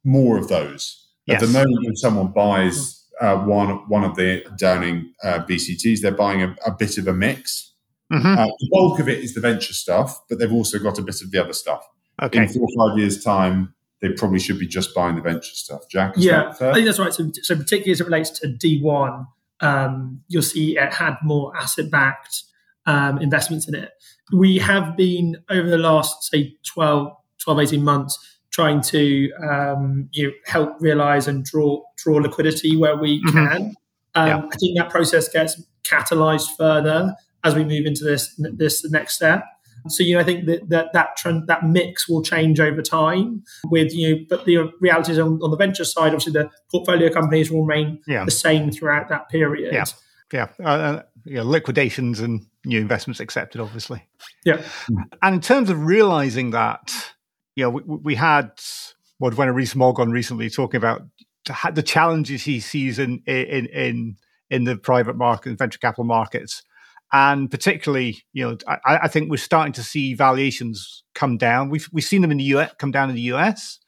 [0.03, 1.07] more of those.
[1.25, 1.41] Yes.
[1.41, 6.11] At the moment, when someone buys uh, one one of the Downing uh, VCTs, they're
[6.11, 7.73] buying a, a bit of a mix.
[8.11, 8.39] Mm-hmm.
[8.39, 11.21] Uh, the bulk of it is the venture stuff, but they've also got a bit
[11.21, 11.87] of the other stuff.
[12.21, 12.39] Okay.
[12.39, 15.81] In four or five years' time, they probably should be just buying the venture stuff.
[15.89, 17.13] Jack, yeah, I think that's right.
[17.13, 19.27] So, so particularly as it relates to D one,
[19.61, 22.43] um, you'll see it had more asset backed
[22.85, 23.91] um, investments in it.
[24.31, 27.11] We have been over the last, say, 12,
[27.43, 28.17] 12 18 months
[28.51, 33.37] trying to um, you know, help realize and draw draw liquidity where we mm-hmm.
[33.37, 33.75] can.
[34.15, 34.37] Um, yeah.
[34.51, 39.43] I think that process gets catalyzed further as we move into this this next step.
[39.87, 43.43] So you know, I think that that that trend, that mix will change over time.
[43.65, 47.11] With you, know, but the reality is on, on the venture side, obviously the portfolio
[47.11, 48.25] companies will remain yeah.
[48.25, 49.73] the same throughout that period.
[49.73, 49.85] Yeah.
[50.33, 54.07] yeah, uh, uh yeah, liquidations and new investments accepted, obviously.
[54.45, 54.61] Yeah.
[55.21, 56.93] And in terms of realizing that,
[57.55, 58.51] you know, we, we had
[59.17, 61.03] what when Rees Mogg on recently talking about
[61.73, 64.17] the challenges he sees in in in
[64.49, 66.63] in the private market and venture capital markets,
[67.11, 71.69] and particularly, you know, I, I, think we're starting to see valuations come down.
[71.69, 73.79] We've we've seen them in the US come down in the US,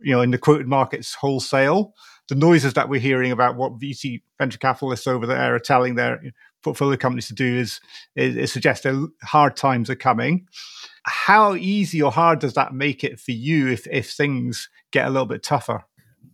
[0.00, 1.94] you know, in the quoted markets wholesale.
[2.28, 6.20] The noises that we're hearing about what VC venture capitalists over there are telling their
[6.64, 7.80] portfolio companies to do is,
[8.16, 10.48] is, is suggest that hard times are coming.
[11.04, 15.10] How easy or hard does that make it for you if if things get a
[15.10, 15.84] little bit tougher?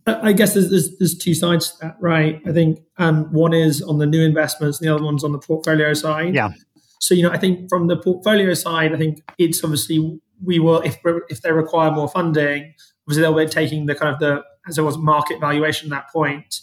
[0.05, 2.41] I guess there's, there's, there's two sides to that, right?
[2.45, 5.39] I think um, one is on the new investments, and the other one's on the
[5.39, 6.35] portfolio side.
[6.35, 6.51] Yeah.
[6.99, 10.79] So you know, I think from the portfolio side, I think it's obviously we will
[10.81, 10.97] if
[11.29, 12.73] if they require more funding,
[13.05, 16.11] obviously they'll be taking the kind of the as it was market valuation at that
[16.11, 16.61] point.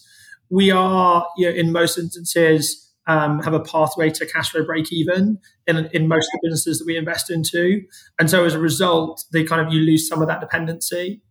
[0.48, 4.92] We are you know, in most instances um, have a pathway to cash flow break
[4.92, 7.82] even in, in most of the businesses that we invest into,
[8.18, 11.22] and so as a result, they kind of you lose some of that dependency.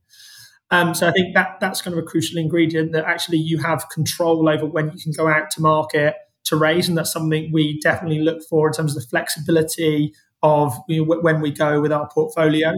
[0.72, 3.90] Um, so I think that that's kind of a crucial ingredient that actually you have
[3.90, 7.80] control over when you can go out to market to raise, and that's something we
[7.80, 11.92] definitely look for in terms of the flexibility of you know, when we go with
[11.92, 12.74] our portfolio.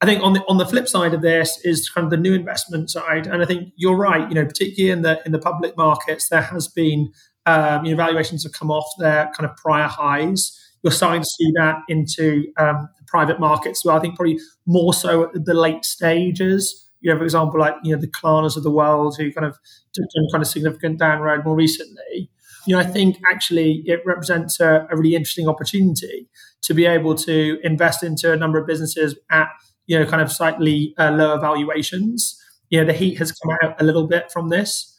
[0.00, 2.34] I think on the on the flip side of this is kind of the new
[2.34, 4.28] investment side, and I think you're right.
[4.28, 7.12] You know, particularly in the in the public markets, there has been
[7.46, 10.58] um, you know valuations have come off their kind of prior highs.
[10.82, 13.84] You're starting to see that into um, private markets.
[13.84, 17.74] Well, I think probably more so at the late stages you know, for example, like
[17.84, 19.58] you know the Klarnas of the world who kind of
[19.92, 22.30] took some kind of significant down round more recently.
[22.66, 26.30] You know, I think actually it represents a, a really interesting opportunity
[26.62, 29.48] to be able to invest into a number of businesses at
[29.86, 32.40] you know kind of slightly uh, lower valuations.
[32.70, 34.98] You know, the heat has come out a little bit from this.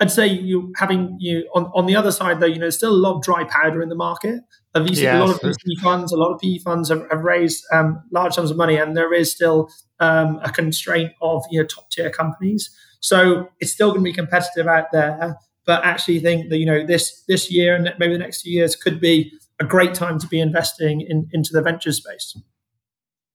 [0.00, 2.92] I'd say you having you on, on the other side though, you know, there's still
[2.92, 4.40] a lot of dry powder in the market.
[4.74, 5.14] Yes.
[5.14, 8.34] a lot of VC funds, a lot of PE funds have, have raised um, large
[8.34, 12.10] sums of money, and there is still um, a constraint of you know top tier
[12.10, 12.70] companies.
[13.00, 15.36] So it's still going to be competitive out there.
[15.66, 18.76] But actually, think that you know this this year and maybe the next few years
[18.76, 22.36] could be a great time to be investing in, into the venture space.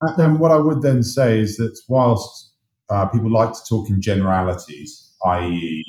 [0.02, 2.54] And what I would then say is that whilst
[2.89, 5.84] uh, people like to talk in generalities, i.e.,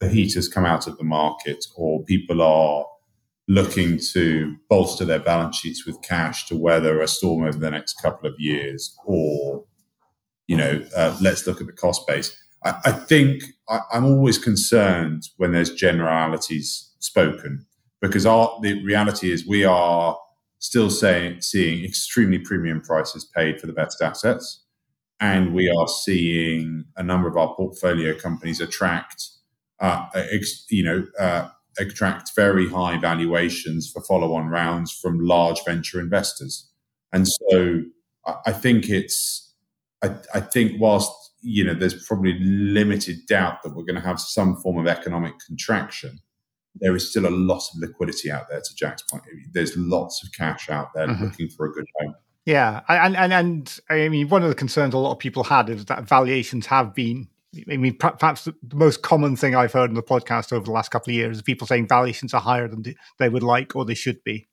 [0.00, 2.84] the heat has come out of the market, or people are
[3.48, 7.94] looking to bolster their balance sheets with cash to weather a storm over the next
[8.02, 9.64] couple of years, or
[10.46, 12.36] you know, uh, let's look at the cost base.
[12.64, 17.66] I, I think I, am always concerned when there's generalities spoken
[18.00, 20.16] because our, the reality is we are
[20.58, 24.64] still saying, seeing extremely premium prices paid for the best assets.
[25.18, 29.28] And we are seeing a number of our portfolio companies attract,
[29.80, 36.00] uh, ex, you know, uh, attract very high valuations for follow-on rounds from large venture
[36.00, 36.70] investors.
[37.12, 37.82] And so
[38.44, 39.45] I think it's,
[40.08, 44.20] I, I think whilst, you know, there's probably limited doubt that we're going to have
[44.20, 46.18] some form of economic contraction,
[46.76, 49.22] there is still a lot of liquidity out there to Jack's point.
[49.52, 51.24] There's lots of cash out there mm-hmm.
[51.24, 52.14] looking for a good home.
[52.44, 55.68] Yeah, and, and and I mean, one of the concerns a lot of people had
[55.68, 57.26] is that valuations have been
[57.70, 60.90] I mean, perhaps the most common thing I've heard in the podcast over the last
[60.90, 62.84] couple of years is people saying valuations are higher than
[63.18, 64.48] they would like or they should be.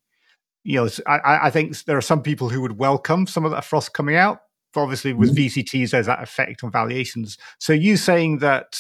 [0.63, 3.65] You know, I, I think there are some people who would welcome some of that
[3.65, 4.42] frost coming out.
[4.75, 5.59] Obviously, with mm-hmm.
[5.59, 7.37] VCTs, there's that effect on valuations.
[7.59, 8.79] So, you saying that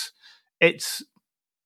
[0.59, 1.03] it's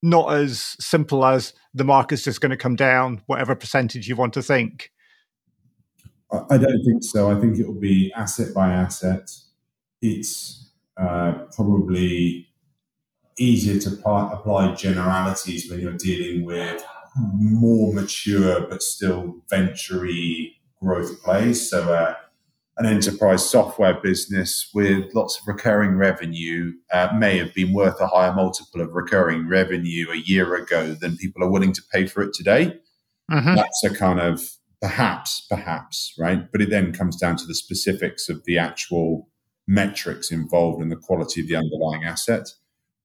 [0.02, 4.34] not as simple as the market's just going to come down, whatever percentage you want
[4.34, 4.92] to think.
[6.32, 7.32] I don't think so.
[7.32, 9.32] I think it will be asset by asset.
[10.02, 12.48] It's uh, probably
[13.38, 16.84] easier to apply, apply generalities when you're dealing with
[17.16, 20.06] more mature but still venture
[20.82, 21.70] growth plays.
[21.70, 22.16] So, uh,
[22.78, 28.08] an enterprise software business with lots of recurring revenue uh, may have been worth a
[28.08, 32.22] higher multiple of recurring revenue a year ago than people are willing to pay for
[32.22, 32.78] it today.
[33.32, 33.56] Mm-hmm.
[33.56, 34.42] That's a kind of
[34.80, 36.52] perhaps, perhaps, right?
[36.52, 39.28] But it then comes down to the specifics of the actual
[39.68, 42.48] metrics involved in the quality of the underlying asset.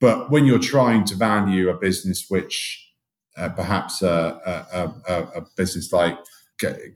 [0.00, 2.92] But when you're trying to value a business which
[3.36, 6.18] uh, perhaps a, a, a, a, business like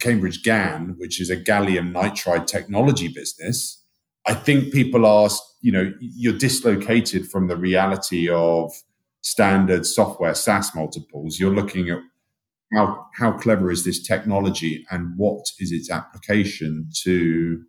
[0.01, 3.83] Cambridge GaN, which is a gallium nitride technology business,
[4.27, 8.73] I think people are, you know, you're dislocated from the reality of
[9.21, 11.39] standard software SaaS multiples.
[11.39, 11.99] You're looking at
[12.75, 17.63] how how clever is this technology and what is its application to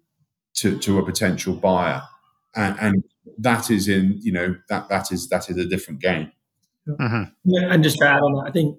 [0.55, 2.01] to, to a potential buyer.
[2.55, 3.03] And, and
[3.37, 6.31] that is in, you know, that, that is, that is a different game.
[6.87, 7.71] Mm-hmm.
[7.71, 8.75] And just to add on that, I think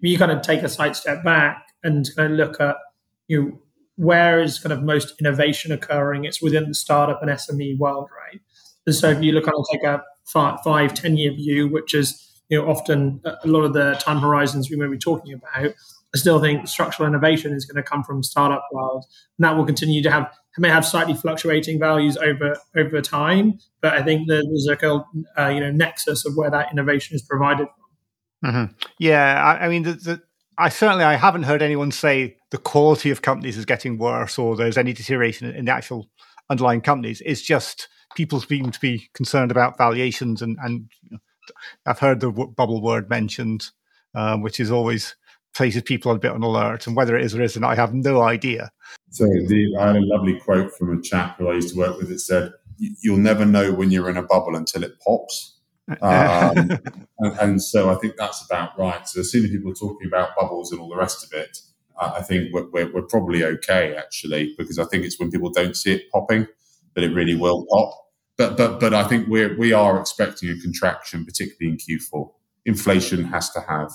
[0.00, 2.76] you kind of take a side step back and kind of look at
[3.28, 3.58] you know,
[3.96, 6.24] where is kind of most innovation occurring?
[6.24, 8.40] It's within the startup and SME world, right?
[8.86, 12.24] And so if you look at take a five, five, 10 year view, which is
[12.48, 15.74] you know often a lot of the time horizons we may be talking about,
[16.14, 19.04] I still think structural innovation is going to come from startup world,
[19.38, 23.58] and that will continue to have may have slightly fluctuating values over over time.
[23.80, 25.04] But I think there's a
[25.38, 28.52] uh, you know nexus of where that innovation is provided from.
[28.52, 28.72] Mm-hmm.
[28.98, 30.22] Yeah, I, I mean, the, the,
[30.58, 34.56] I certainly I haven't heard anyone say the quality of companies is getting worse or
[34.56, 36.10] there's any deterioration in the actual
[36.50, 37.22] underlying companies.
[37.24, 40.88] It's just people seem to be concerned about valuations, and and
[41.86, 43.70] I've heard the bubble word mentioned,
[44.14, 45.14] um, which is always
[45.54, 46.86] places people a bit on alert.
[46.86, 48.70] And whether it is or isn't, I have no idea.
[49.10, 51.98] So the, I had a lovely quote from a chap who I used to work
[51.98, 55.57] with that said, "You'll never know when you're in a bubble until it pops."
[55.88, 55.98] Um,
[57.18, 59.08] and, and, so I think that's about right.
[59.08, 61.58] So as soon as people are talking about bubbles and all the rest of it,
[62.00, 65.76] I think we're, we're, we're probably okay actually, because I think it's when people don't
[65.76, 66.46] see it popping
[66.94, 67.92] that it really will pop.
[68.36, 72.30] But but but I think we're we are expecting a contraction, particularly in Q4.
[72.66, 73.90] Inflation has to have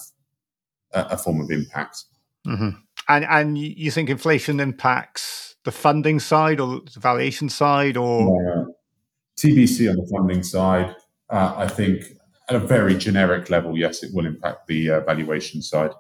[0.91, 2.03] a, a form of impact.
[2.45, 2.69] Mm-hmm.
[3.07, 8.65] And and you think inflation impacts the funding side or the valuation side, or uh,
[9.39, 10.93] TBC on the funding side?
[11.29, 12.03] Uh, I think
[12.49, 15.91] at a very generic level, yes, it will impact the uh, valuation side.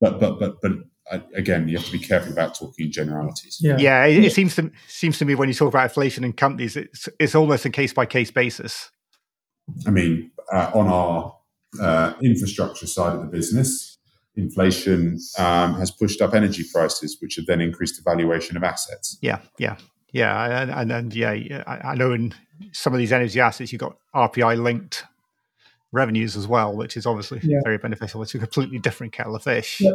[0.00, 0.72] But but but but
[1.10, 3.58] uh, again, you have to be careful about talking generalities.
[3.60, 4.04] Yeah, yeah.
[4.04, 7.08] It, it, seems to seems to me when you talk about inflation in companies, it's
[7.18, 8.90] it's almost a case by case basis.
[9.86, 11.36] I mean, uh, on our
[11.80, 13.98] uh, infrastructure side of the business,
[14.36, 19.18] inflation um, has pushed up energy prices, which have then increased the valuation of assets.
[19.20, 19.76] Yeah, yeah,
[20.12, 22.34] yeah, and and, and yeah, I, I know in
[22.72, 25.04] some of these energy assets you've got RPI linked
[25.92, 27.60] revenues as well, which is obviously yeah.
[27.64, 28.22] very beneficial.
[28.22, 29.80] It's a completely different kettle of fish.
[29.80, 29.92] Yeah.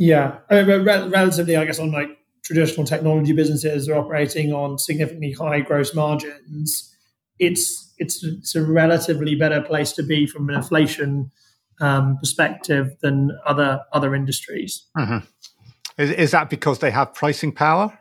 [0.00, 2.08] Yeah, I mean, relatively, I guess, on like
[2.42, 6.90] traditional technology businesses are operating on significantly high gross margins.
[7.38, 11.30] It's it's it's a relatively better place to be from an inflation
[11.82, 14.86] um, perspective than other other industries.
[14.96, 15.18] Mm-hmm.
[15.98, 17.98] Is, is that because they have pricing power,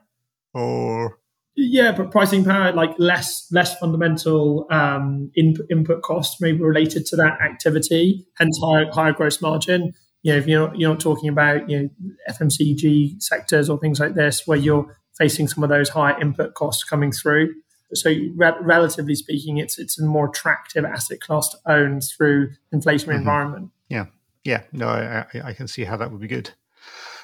[0.54, 1.20] or
[1.62, 7.16] yeah, but pricing power, like less less fundamental um, in, input costs, maybe related to
[7.18, 11.70] that activity, hence higher higher gross margin you know, if you're you're not talking about
[11.70, 11.90] you know
[12.30, 16.84] FMCG sectors or things like this, where you're facing some of those higher input costs
[16.84, 17.54] coming through.
[17.94, 23.06] So, re- relatively speaking, it's it's a more attractive asset class to own through inflationary
[23.06, 23.20] mm-hmm.
[23.20, 23.72] environment.
[23.88, 24.06] Yeah,
[24.44, 26.52] yeah, no, I, I, can see how that would be good.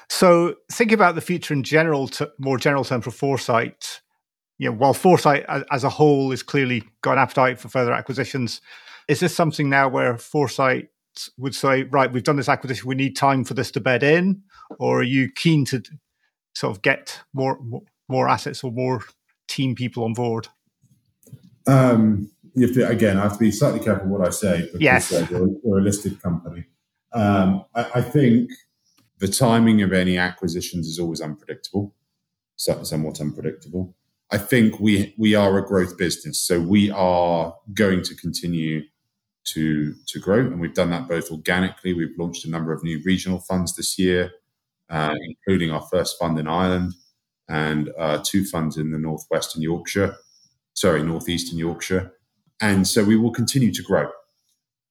[0.08, 4.00] So, thinking about the future in general, to, more general terms for Foresight,
[4.58, 8.60] you know, while Foresight as, a whole is clearly got an appetite for further acquisitions,
[9.08, 10.88] is this something now where Foresight
[11.38, 14.42] would say, right, we've done this acquisition, we need time for this to bed in,
[14.78, 15.82] or are you keen to
[16.54, 17.58] sort of get more
[18.08, 19.02] more assets or more
[19.48, 20.48] team people on board?
[21.66, 23.18] Um, you have to again.
[23.18, 25.12] I have to be slightly careful what I say because yes.
[25.12, 26.64] uh, we're, we're, a listed company.
[27.12, 28.50] Um, I, I, think
[29.18, 31.94] the timing of any acquisitions is always unpredictable,
[32.56, 33.94] somewhat unpredictable.
[34.32, 38.82] I think we we are a growth business, so we are going to continue
[39.44, 41.92] to to grow, and we've done that both organically.
[41.94, 44.32] We've launched a number of new regional funds this year,
[44.90, 46.94] uh, including our first fund in Ireland
[47.48, 50.16] and uh, two funds in the northwestern Yorkshire,
[50.74, 52.12] sorry, northeastern Yorkshire,
[52.60, 54.10] and so we will continue to grow.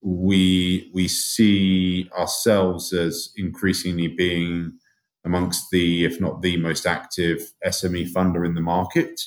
[0.01, 4.79] We we see ourselves as increasingly being
[5.25, 9.19] amongst the, if not the most active SME funder in the market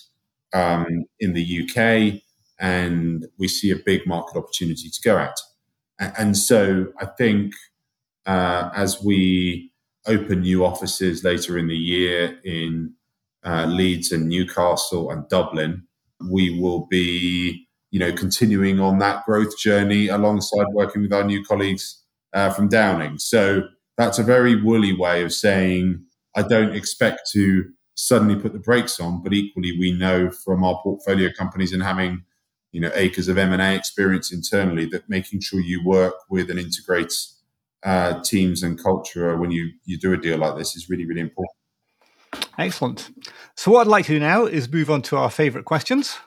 [0.55, 2.22] um, in the UK
[2.61, 5.38] and we see a big market opportunity to go at.
[5.99, 7.53] And so I think
[8.26, 9.72] uh, as we
[10.07, 12.94] open new offices later in the year in
[13.44, 15.84] uh, Leeds and Newcastle and Dublin,
[16.30, 21.44] we will be, you know, continuing on that growth journey alongside working with our new
[21.44, 23.18] colleagues uh, from Downing.
[23.18, 23.62] So
[23.99, 26.03] that's a very woolly way of saying
[26.34, 30.80] I don't expect to suddenly put the brakes on, but equally we know from our
[30.82, 32.22] portfolio companies and having
[32.70, 37.12] you know acres of M&A experience internally that making sure you work with and integrate
[37.82, 41.20] uh, teams and culture when you you do a deal like this is really really
[41.20, 41.51] important.
[42.57, 43.11] Excellent.
[43.57, 46.18] So what I'd like to do now is move on to our favorite questions.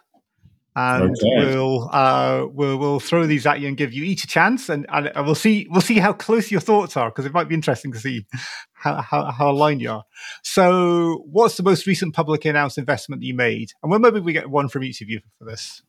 [0.73, 1.53] And okay.
[1.53, 4.85] we'll, uh, we'll we'll throw these at you and give you each a chance, and,
[4.89, 7.91] and we'll see we'll see how close your thoughts are because it might be interesting
[7.91, 8.25] to see
[8.71, 10.03] how, how, how aligned you are.
[10.43, 13.73] So, what's the most recent publicly announced investment that you made?
[13.83, 15.81] And when maybe we get one from each of you for this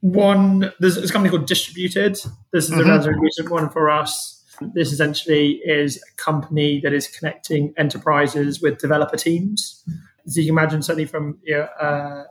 [0.00, 2.16] one there's a company called Distributed.
[2.52, 2.80] This is mm-hmm.
[2.80, 4.44] a relatively recent one for us.
[4.60, 9.84] This essentially is a company that is connecting enterprises with developer teams.
[10.26, 12.24] As you can imagine, certainly from you know, uh,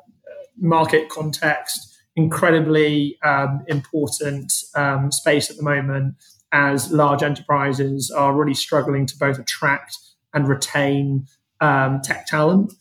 [0.58, 6.16] market context, incredibly um, important um, space at the moment
[6.52, 9.98] as large enterprises are really struggling to both attract
[10.34, 11.26] and retain
[11.60, 12.74] um, tech talent.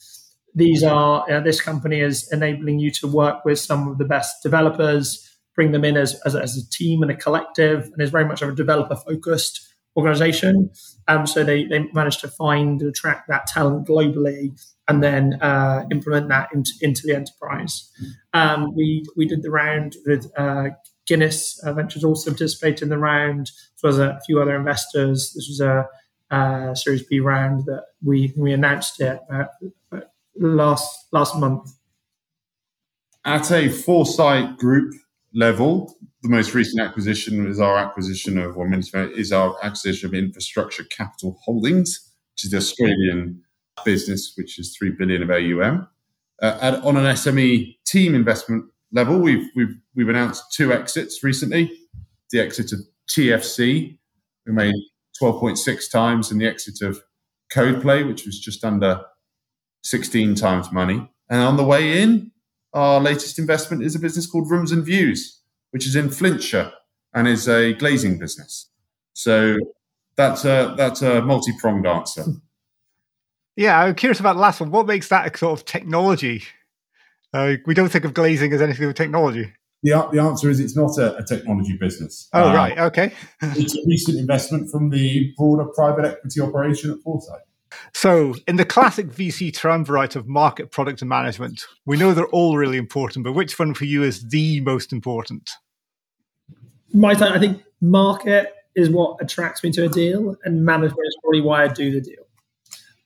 [0.54, 4.42] These are uh, this company is enabling you to work with some of the best
[4.42, 8.24] developers, bring them in as, as, as a team and a collective, and is very
[8.24, 9.60] much of a developer focused
[9.96, 10.70] organization.
[11.08, 14.52] Um, so they, they managed to find and attract that talent globally
[14.88, 17.90] and then uh, implement that into, into the enterprise.
[18.32, 20.70] Um, we, we did the round with uh,
[21.06, 25.32] Guinness uh, Ventures also participated in the round, as well as a few other investors.
[25.34, 25.86] This was a,
[26.34, 29.44] a Series B round that we we announced it uh,
[30.36, 31.70] last last month.
[33.24, 34.94] At a Foresight Group
[35.34, 40.84] level, the most recent acquisition is our acquisition of, or is our acquisition of Infrastructure
[40.84, 43.43] Capital Holdings, which is the Australian
[43.84, 45.88] business, which is three billion of AUM.
[46.42, 51.72] Uh, at, on an SME team investment level, we've we've we've announced two exits recently.
[52.30, 53.98] The exit of TFC,
[54.46, 54.74] we made
[55.20, 57.00] 12.6 times, and the exit of
[57.52, 59.02] CodePlay, which was just under
[59.82, 61.08] 16 times money.
[61.28, 62.32] And on the way in,
[62.72, 66.72] our latest investment is a business called Rooms and Views, which is in Flintshire
[67.14, 68.70] and is a glazing business.
[69.12, 69.56] So
[70.16, 72.24] that's a that's a multi pronged answer.
[73.56, 74.70] Yeah, I'm curious about the last one.
[74.70, 76.44] What makes that a sort of technology?
[77.32, 79.52] Uh, we don't think of glazing as anything with technology.
[79.82, 82.28] The, the answer is it's not a, a technology business.
[82.32, 82.78] Oh, uh, right.
[82.78, 83.12] Okay.
[83.42, 87.42] it's a recent investment from the broader private equity operation at Foresight.
[87.92, 92.56] So, in the classic VC triumvirate of market, product, and management, we know they're all
[92.56, 95.50] really important, but which one for you is the most important?
[96.92, 101.16] My time, I think market is what attracts me to a deal, and management is
[101.22, 102.24] probably why I do the deal.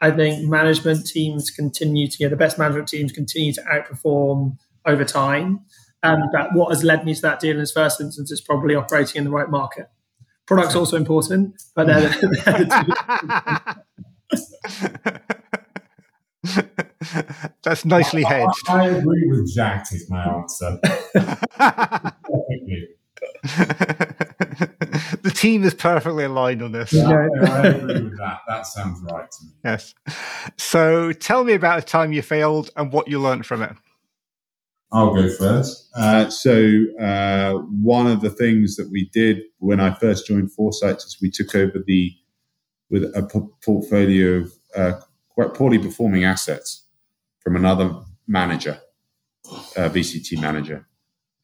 [0.00, 4.56] I think management teams continue to, you know, the best management teams continue to outperform
[4.86, 5.60] over time.
[6.02, 8.76] And that what has led me to that deal in this first instance is probably
[8.76, 9.90] operating in the right market.
[10.46, 13.82] Product's also important, but they're, they're the
[17.62, 18.68] That's nicely hedged.
[18.68, 20.78] I, I, agree with Jack, is my answer.
[25.22, 26.92] the team is perfectly aligned on this.
[26.92, 28.40] Yeah, yeah, I agree with that.
[28.48, 29.52] That sounds right to me.
[29.64, 29.94] Yes.
[30.56, 33.72] So tell me about a time you failed and what you learned from it.
[34.90, 35.90] I'll go first.
[35.94, 40.96] Uh, so, uh, one of the things that we did when I first joined Foresight
[40.96, 42.12] is we took over the
[42.90, 44.92] with a p- portfolio of uh,
[45.28, 46.86] quite poorly performing assets
[47.40, 48.80] from another manager,
[49.76, 50.87] uh, VCT manager,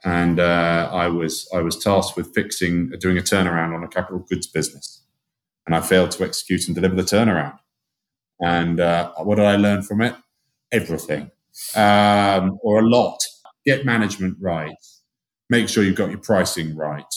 [0.04, 4.20] and uh, I was I was tasked with fixing doing a turnaround on a capital
[4.28, 5.04] goods business,
[5.66, 7.58] and I failed to execute and deliver the turnaround.
[8.40, 10.14] And uh, what did I learn from it?
[10.72, 11.30] Everything,
[11.74, 13.18] um, or a lot.
[13.64, 14.76] Get management right.
[15.48, 17.14] Make sure you've got your pricing right.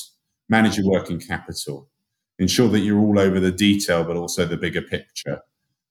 [0.47, 1.89] Manage your working capital.
[2.39, 5.41] Ensure that you're all over the detail, but also the bigger picture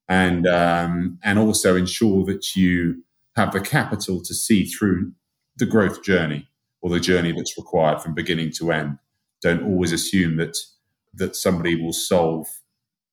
[0.09, 3.03] and um, and also ensure that you
[3.35, 5.13] have the capital to see through
[5.57, 6.49] the growth journey
[6.87, 8.97] or the journey that's required from beginning to end.
[9.43, 10.57] Don't always assume that
[11.14, 12.47] that somebody will solve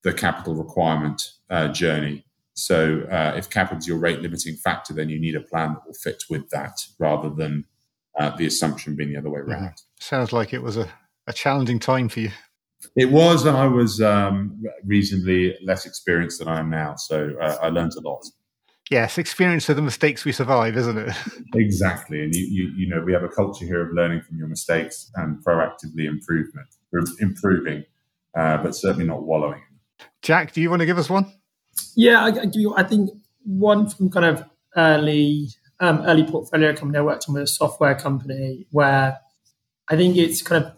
[0.03, 1.19] the capital requirement
[1.49, 2.23] uh, journey.
[2.53, 5.87] So uh, if capital is your rate limiting factor, then you need a plan that
[5.87, 7.65] will fit with that rather than
[8.19, 9.63] uh, the assumption being the other way around.
[9.63, 9.73] Mm-hmm.
[9.99, 10.87] Sounds like it was a,
[11.25, 12.31] a challenging time for you.
[12.95, 17.55] It was, and I was um, reasonably less experienced than I am now, so uh,
[17.59, 18.23] I learned a lot.
[18.91, 21.15] Yes, experience are the mistakes we survive, isn't it?
[21.55, 24.47] exactly, and you, you, you know we have a culture here of learning from your
[24.47, 26.67] mistakes and proactively improvement,
[27.19, 27.85] improving,
[28.37, 29.61] uh, but certainly not wallowing.
[30.21, 31.31] Jack, do you want to give us one?
[31.95, 32.75] Yeah, I, I give you.
[32.75, 33.09] I think
[33.45, 34.43] one from kind of
[34.75, 39.19] early um, early portfolio company I worked on with a software company where
[39.89, 40.73] I think it's kind of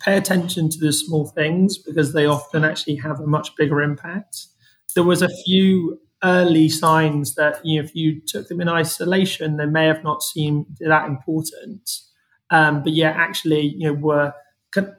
[0.00, 4.46] pay attention to the small things because they often actually have a much bigger impact.
[4.94, 9.56] There was a few early signs that you know, if you took them in isolation,
[9.56, 11.88] they may have not seemed that important.
[12.50, 14.34] Um, but yeah, actually, you know, were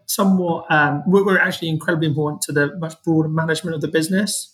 [0.07, 4.53] somewhat um, were actually incredibly important to the much broader management of the business.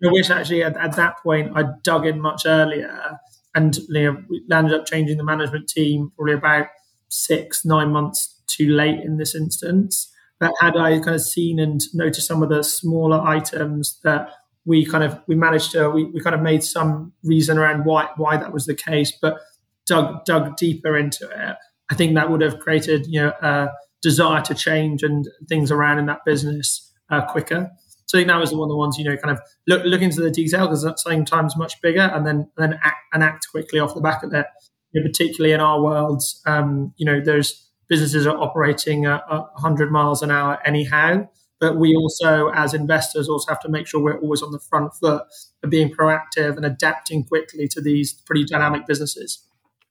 [0.00, 3.18] Which actually at, at that point I dug in much earlier,
[3.54, 6.66] and you know, we landed up changing the management team probably about
[7.08, 10.10] six nine months too late in this instance.
[10.40, 14.30] But had I kind of seen and noticed some of the smaller items that
[14.66, 18.08] we kind of we managed to we, we kind of made some reason around why
[18.16, 19.38] why that was the case, but
[19.86, 21.56] dug dug deeper into it,
[21.90, 23.68] I think that would have created you know a
[24.02, 27.70] desire to change and things around in that business uh, quicker.
[28.06, 30.02] So I think that was one of the ones, you know, kind of look look
[30.02, 33.94] into the detail because sometimes much bigger, and then then act, and act quickly off
[33.94, 34.48] the back of that.
[34.92, 39.90] You know, particularly in our worlds, um, you know, there's businesses are operating at 100
[39.90, 41.28] miles an hour anyhow.
[41.60, 44.92] But we also, as investors, also have to make sure we're always on the front
[44.94, 45.22] foot
[45.62, 49.46] of being proactive and adapting quickly to these pretty dynamic businesses.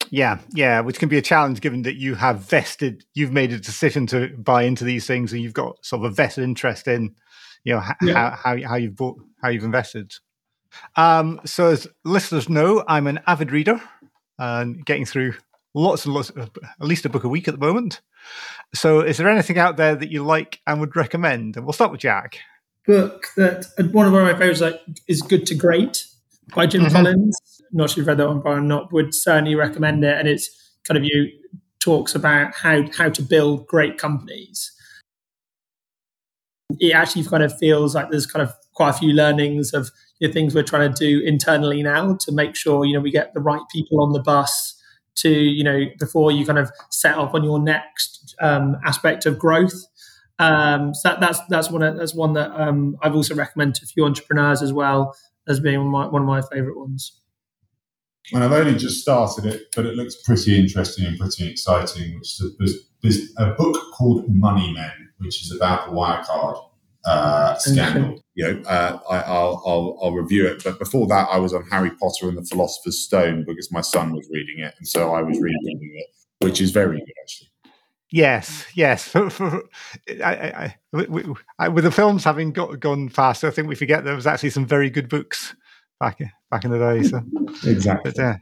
[0.10, 3.60] Yeah, yeah, which can be a challenge given that you have vested, you've made a
[3.60, 7.16] decision to buy into these things, and you've got sort of a vested interest in,
[7.64, 8.36] you know, yeah.
[8.36, 10.14] how, how how you've bought, how you've invested.
[10.96, 13.82] Um, so, as listeners know, I'm an avid reader
[14.38, 15.36] and getting through
[15.74, 18.02] lots and lots, at least a book a week at the moment.
[18.74, 21.56] So, is there anything out there that you like and would recommend?
[21.56, 22.40] And we'll start with Jack.
[22.86, 26.06] Book that one of, my favorites like, is Good to Great
[26.56, 26.94] by Jim mm-hmm.
[26.94, 27.38] Collins.
[27.72, 28.92] not sure if you've read that one, but I'm not.
[28.92, 30.18] Would certainly recommend it.
[30.18, 30.50] And it's
[30.84, 31.30] kind of you
[31.80, 34.72] talks about how how to build great companies.
[36.80, 40.32] It actually kind of feels like there's kind of quite a few learnings of the
[40.32, 43.42] things we're trying to do internally now to make sure you know we get the
[43.42, 44.82] right people on the bus
[45.16, 49.38] to you know before you kind of set off on your next um, aspect of
[49.38, 49.86] growth.
[50.40, 53.88] Um, so that, that's that's one that's one that um, I've also recommended to a
[53.88, 55.16] few entrepreneurs as well
[55.48, 57.20] as being one of my, one of my favorite ones.
[58.32, 62.16] And I've only just started it, but it looks pretty interesting and pretty exciting.
[62.16, 62.66] Which is a,
[63.02, 66.70] there's a book called Money Men, which is about the Wirecard
[67.06, 68.23] uh, scandal.
[68.36, 70.64] You know, uh, I, will I'll, I'll review it.
[70.64, 74.14] But before that, I was on Harry Potter and the Philosopher's Stone because my son
[74.14, 76.08] was reading it, and so I was reading it,
[76.40, 77.50] which is very good actually.
[78.14, 79.16] Yes, yes.
[79.16, 79.56] I,
[80.24, 80.76] I,
[81.58, 84.52] I, with the films having got, gone faster, I think we forget there was actually
[84.52, 85.56] some very good books
[86.00, 86.22] back
[86.52, 87.02] back in the day.
[87.02, 87.24] So
[87.68, 88.12] exactly.
[88.12, 88.36] But, uh,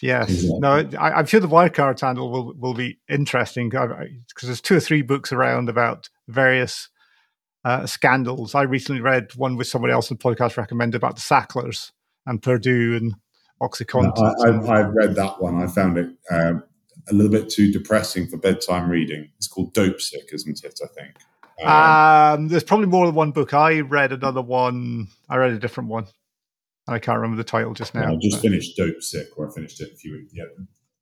[0.00, 0.30] yes.
[0.30, 0.58] Exactly.
[0.60, 4.08] No, I, am sure the Wirecard handle will will be interesting because
[4.42, 6.88] there's two or three books around about various
[7.64, 8.54] uh, scandals.
[8.54, 11.92] I recently read one with somebody else in the podcast recommended about the Sacklers
[12.26, 13.14] and Purdue and
[13.62, 14.68] OxyContin.
[14.68, 15.62] I, have read that one.
[15.62, 16.62] I found it um,
[17.08, 19.30] a little bit too depressing for bedtime reading.
[19.36, 20.80] It's called Dopesick, isn't it?
[20.82, 21.16] I think.
[21.62, 23.52] Um, um, there's probably more than one book.
[23.52, 25.08] I read another one.
[25.28, 26.06] I read a different one.
[26.88, 28.12] I can't remember the title just now.
[28.12, 28.42] I just but.
[28.42, 30.32] finished Dopesick, or I finished it a few weeks.
[30.34, 30.44] Yeah,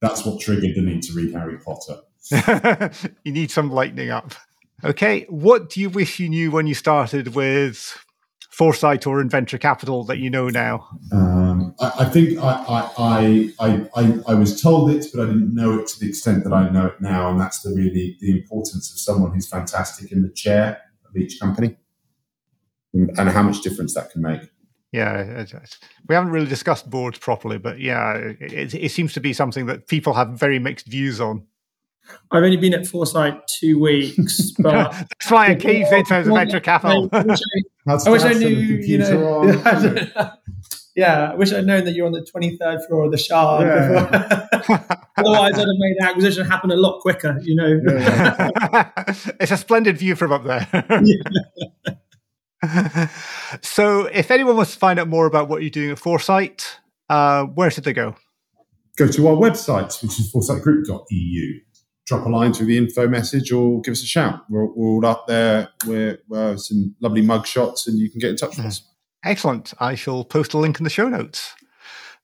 [0.01, 2.01] that's what triggered the need to read Harry Potter.
[3.25, 4.35] you need some lightening up.
[4.85, 7.99] Okay, what do you wish you knew when you started with
[8.51, 10.87] Foresight or in venture capital that you know now?
[11.13, 15.55] Um, I, I, think I, I, I, I, I was told it, but I didn't
[15.55, 18.31] know it to the extent that I know it now, and that's the really the
[18.31, 21.77] importance of someone who's fantastic in the chair of each company,
[22.95, 24.43] and, and how much difference that can make.
[24.93, 25.45] Yeah,
[26.09, 29.87] we haven't really discussed boards properly, but yeah, it, it seems to be something that
[29.89, 31.47] people have very mixed views on.
[32.31, 36.35] I've only been at Foresight two weeks, but that's why I keep in terms of
[36.35, 37.09] venture capital.
[37.13, 37.41] I wish
[37.87, 39.63] I, I, wish I knew, you know.
[40.95, 43.67] yeah, I wish I'd known that you're on the 23rd floor of the Shard.
[43.67, 44.47] Yeah.
[45.17, 47.39] Otherwise, I'd have made the acquisition happen a lot quicker.
[47.43, 48.91] You know, yeah.
[49.41, 50.67] it's a splendid view from up there.
[53.63, 56.79] so, if anyone wants to find out more about what you're doing at Foresight,
[57.09, 58.17] uh, where should they go?
[58.99, 61.61] Go to our website, which is foresightgroup.eu
[62.09, 64.41] drop a line through the info message or give us a shout.
[64.49, 65.69] We're, we're all up there.
[65.87, 68.69] We're, we're some lovely mug shots and you can get in touch with mm-hmm.
[68.69, 68.83] us.
[69.25, 69.75] Excellent.
[69.79, 71.53] I shall post a link in the show notes.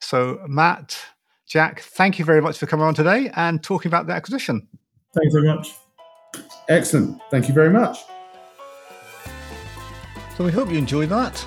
[0.01, 0.99] So, Matt,
[1.47, 4.67] Jack, thank you very much for coming on today and talking about the acquisition.
[5.15, 5.73] Thanks very much.
[6.69, 7.21] Excellent.
[7.31, 7.99] Thank you very much.
[10.37, 11.45] So, we hope you enjoyed that.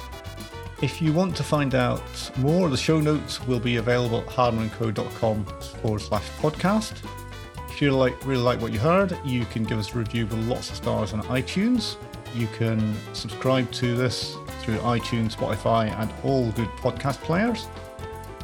[0.81, 5.45] If you want to find out more, the show notes will be available at hardmanco.com
[5.81, 7.26] forward slash podcast.
[7.77, 10.39] If you like really like what you heard, you can give us a review with
[10.47, 11.97] lots of stars on iTunes.
[12.33, 17.67] You can subscribe to this through iTunes, Spotify, and all good podcast players.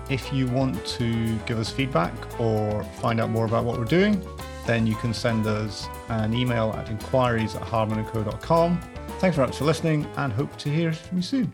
[0.08, 4.24] If you want to give us feedback or find out more about what we're doing,
[4.68, 8.80] then you can send us an email at inquiries at hardmanandco.com.
[9.18, 11.52] Thanks very much for listening and hope to hear from you soon.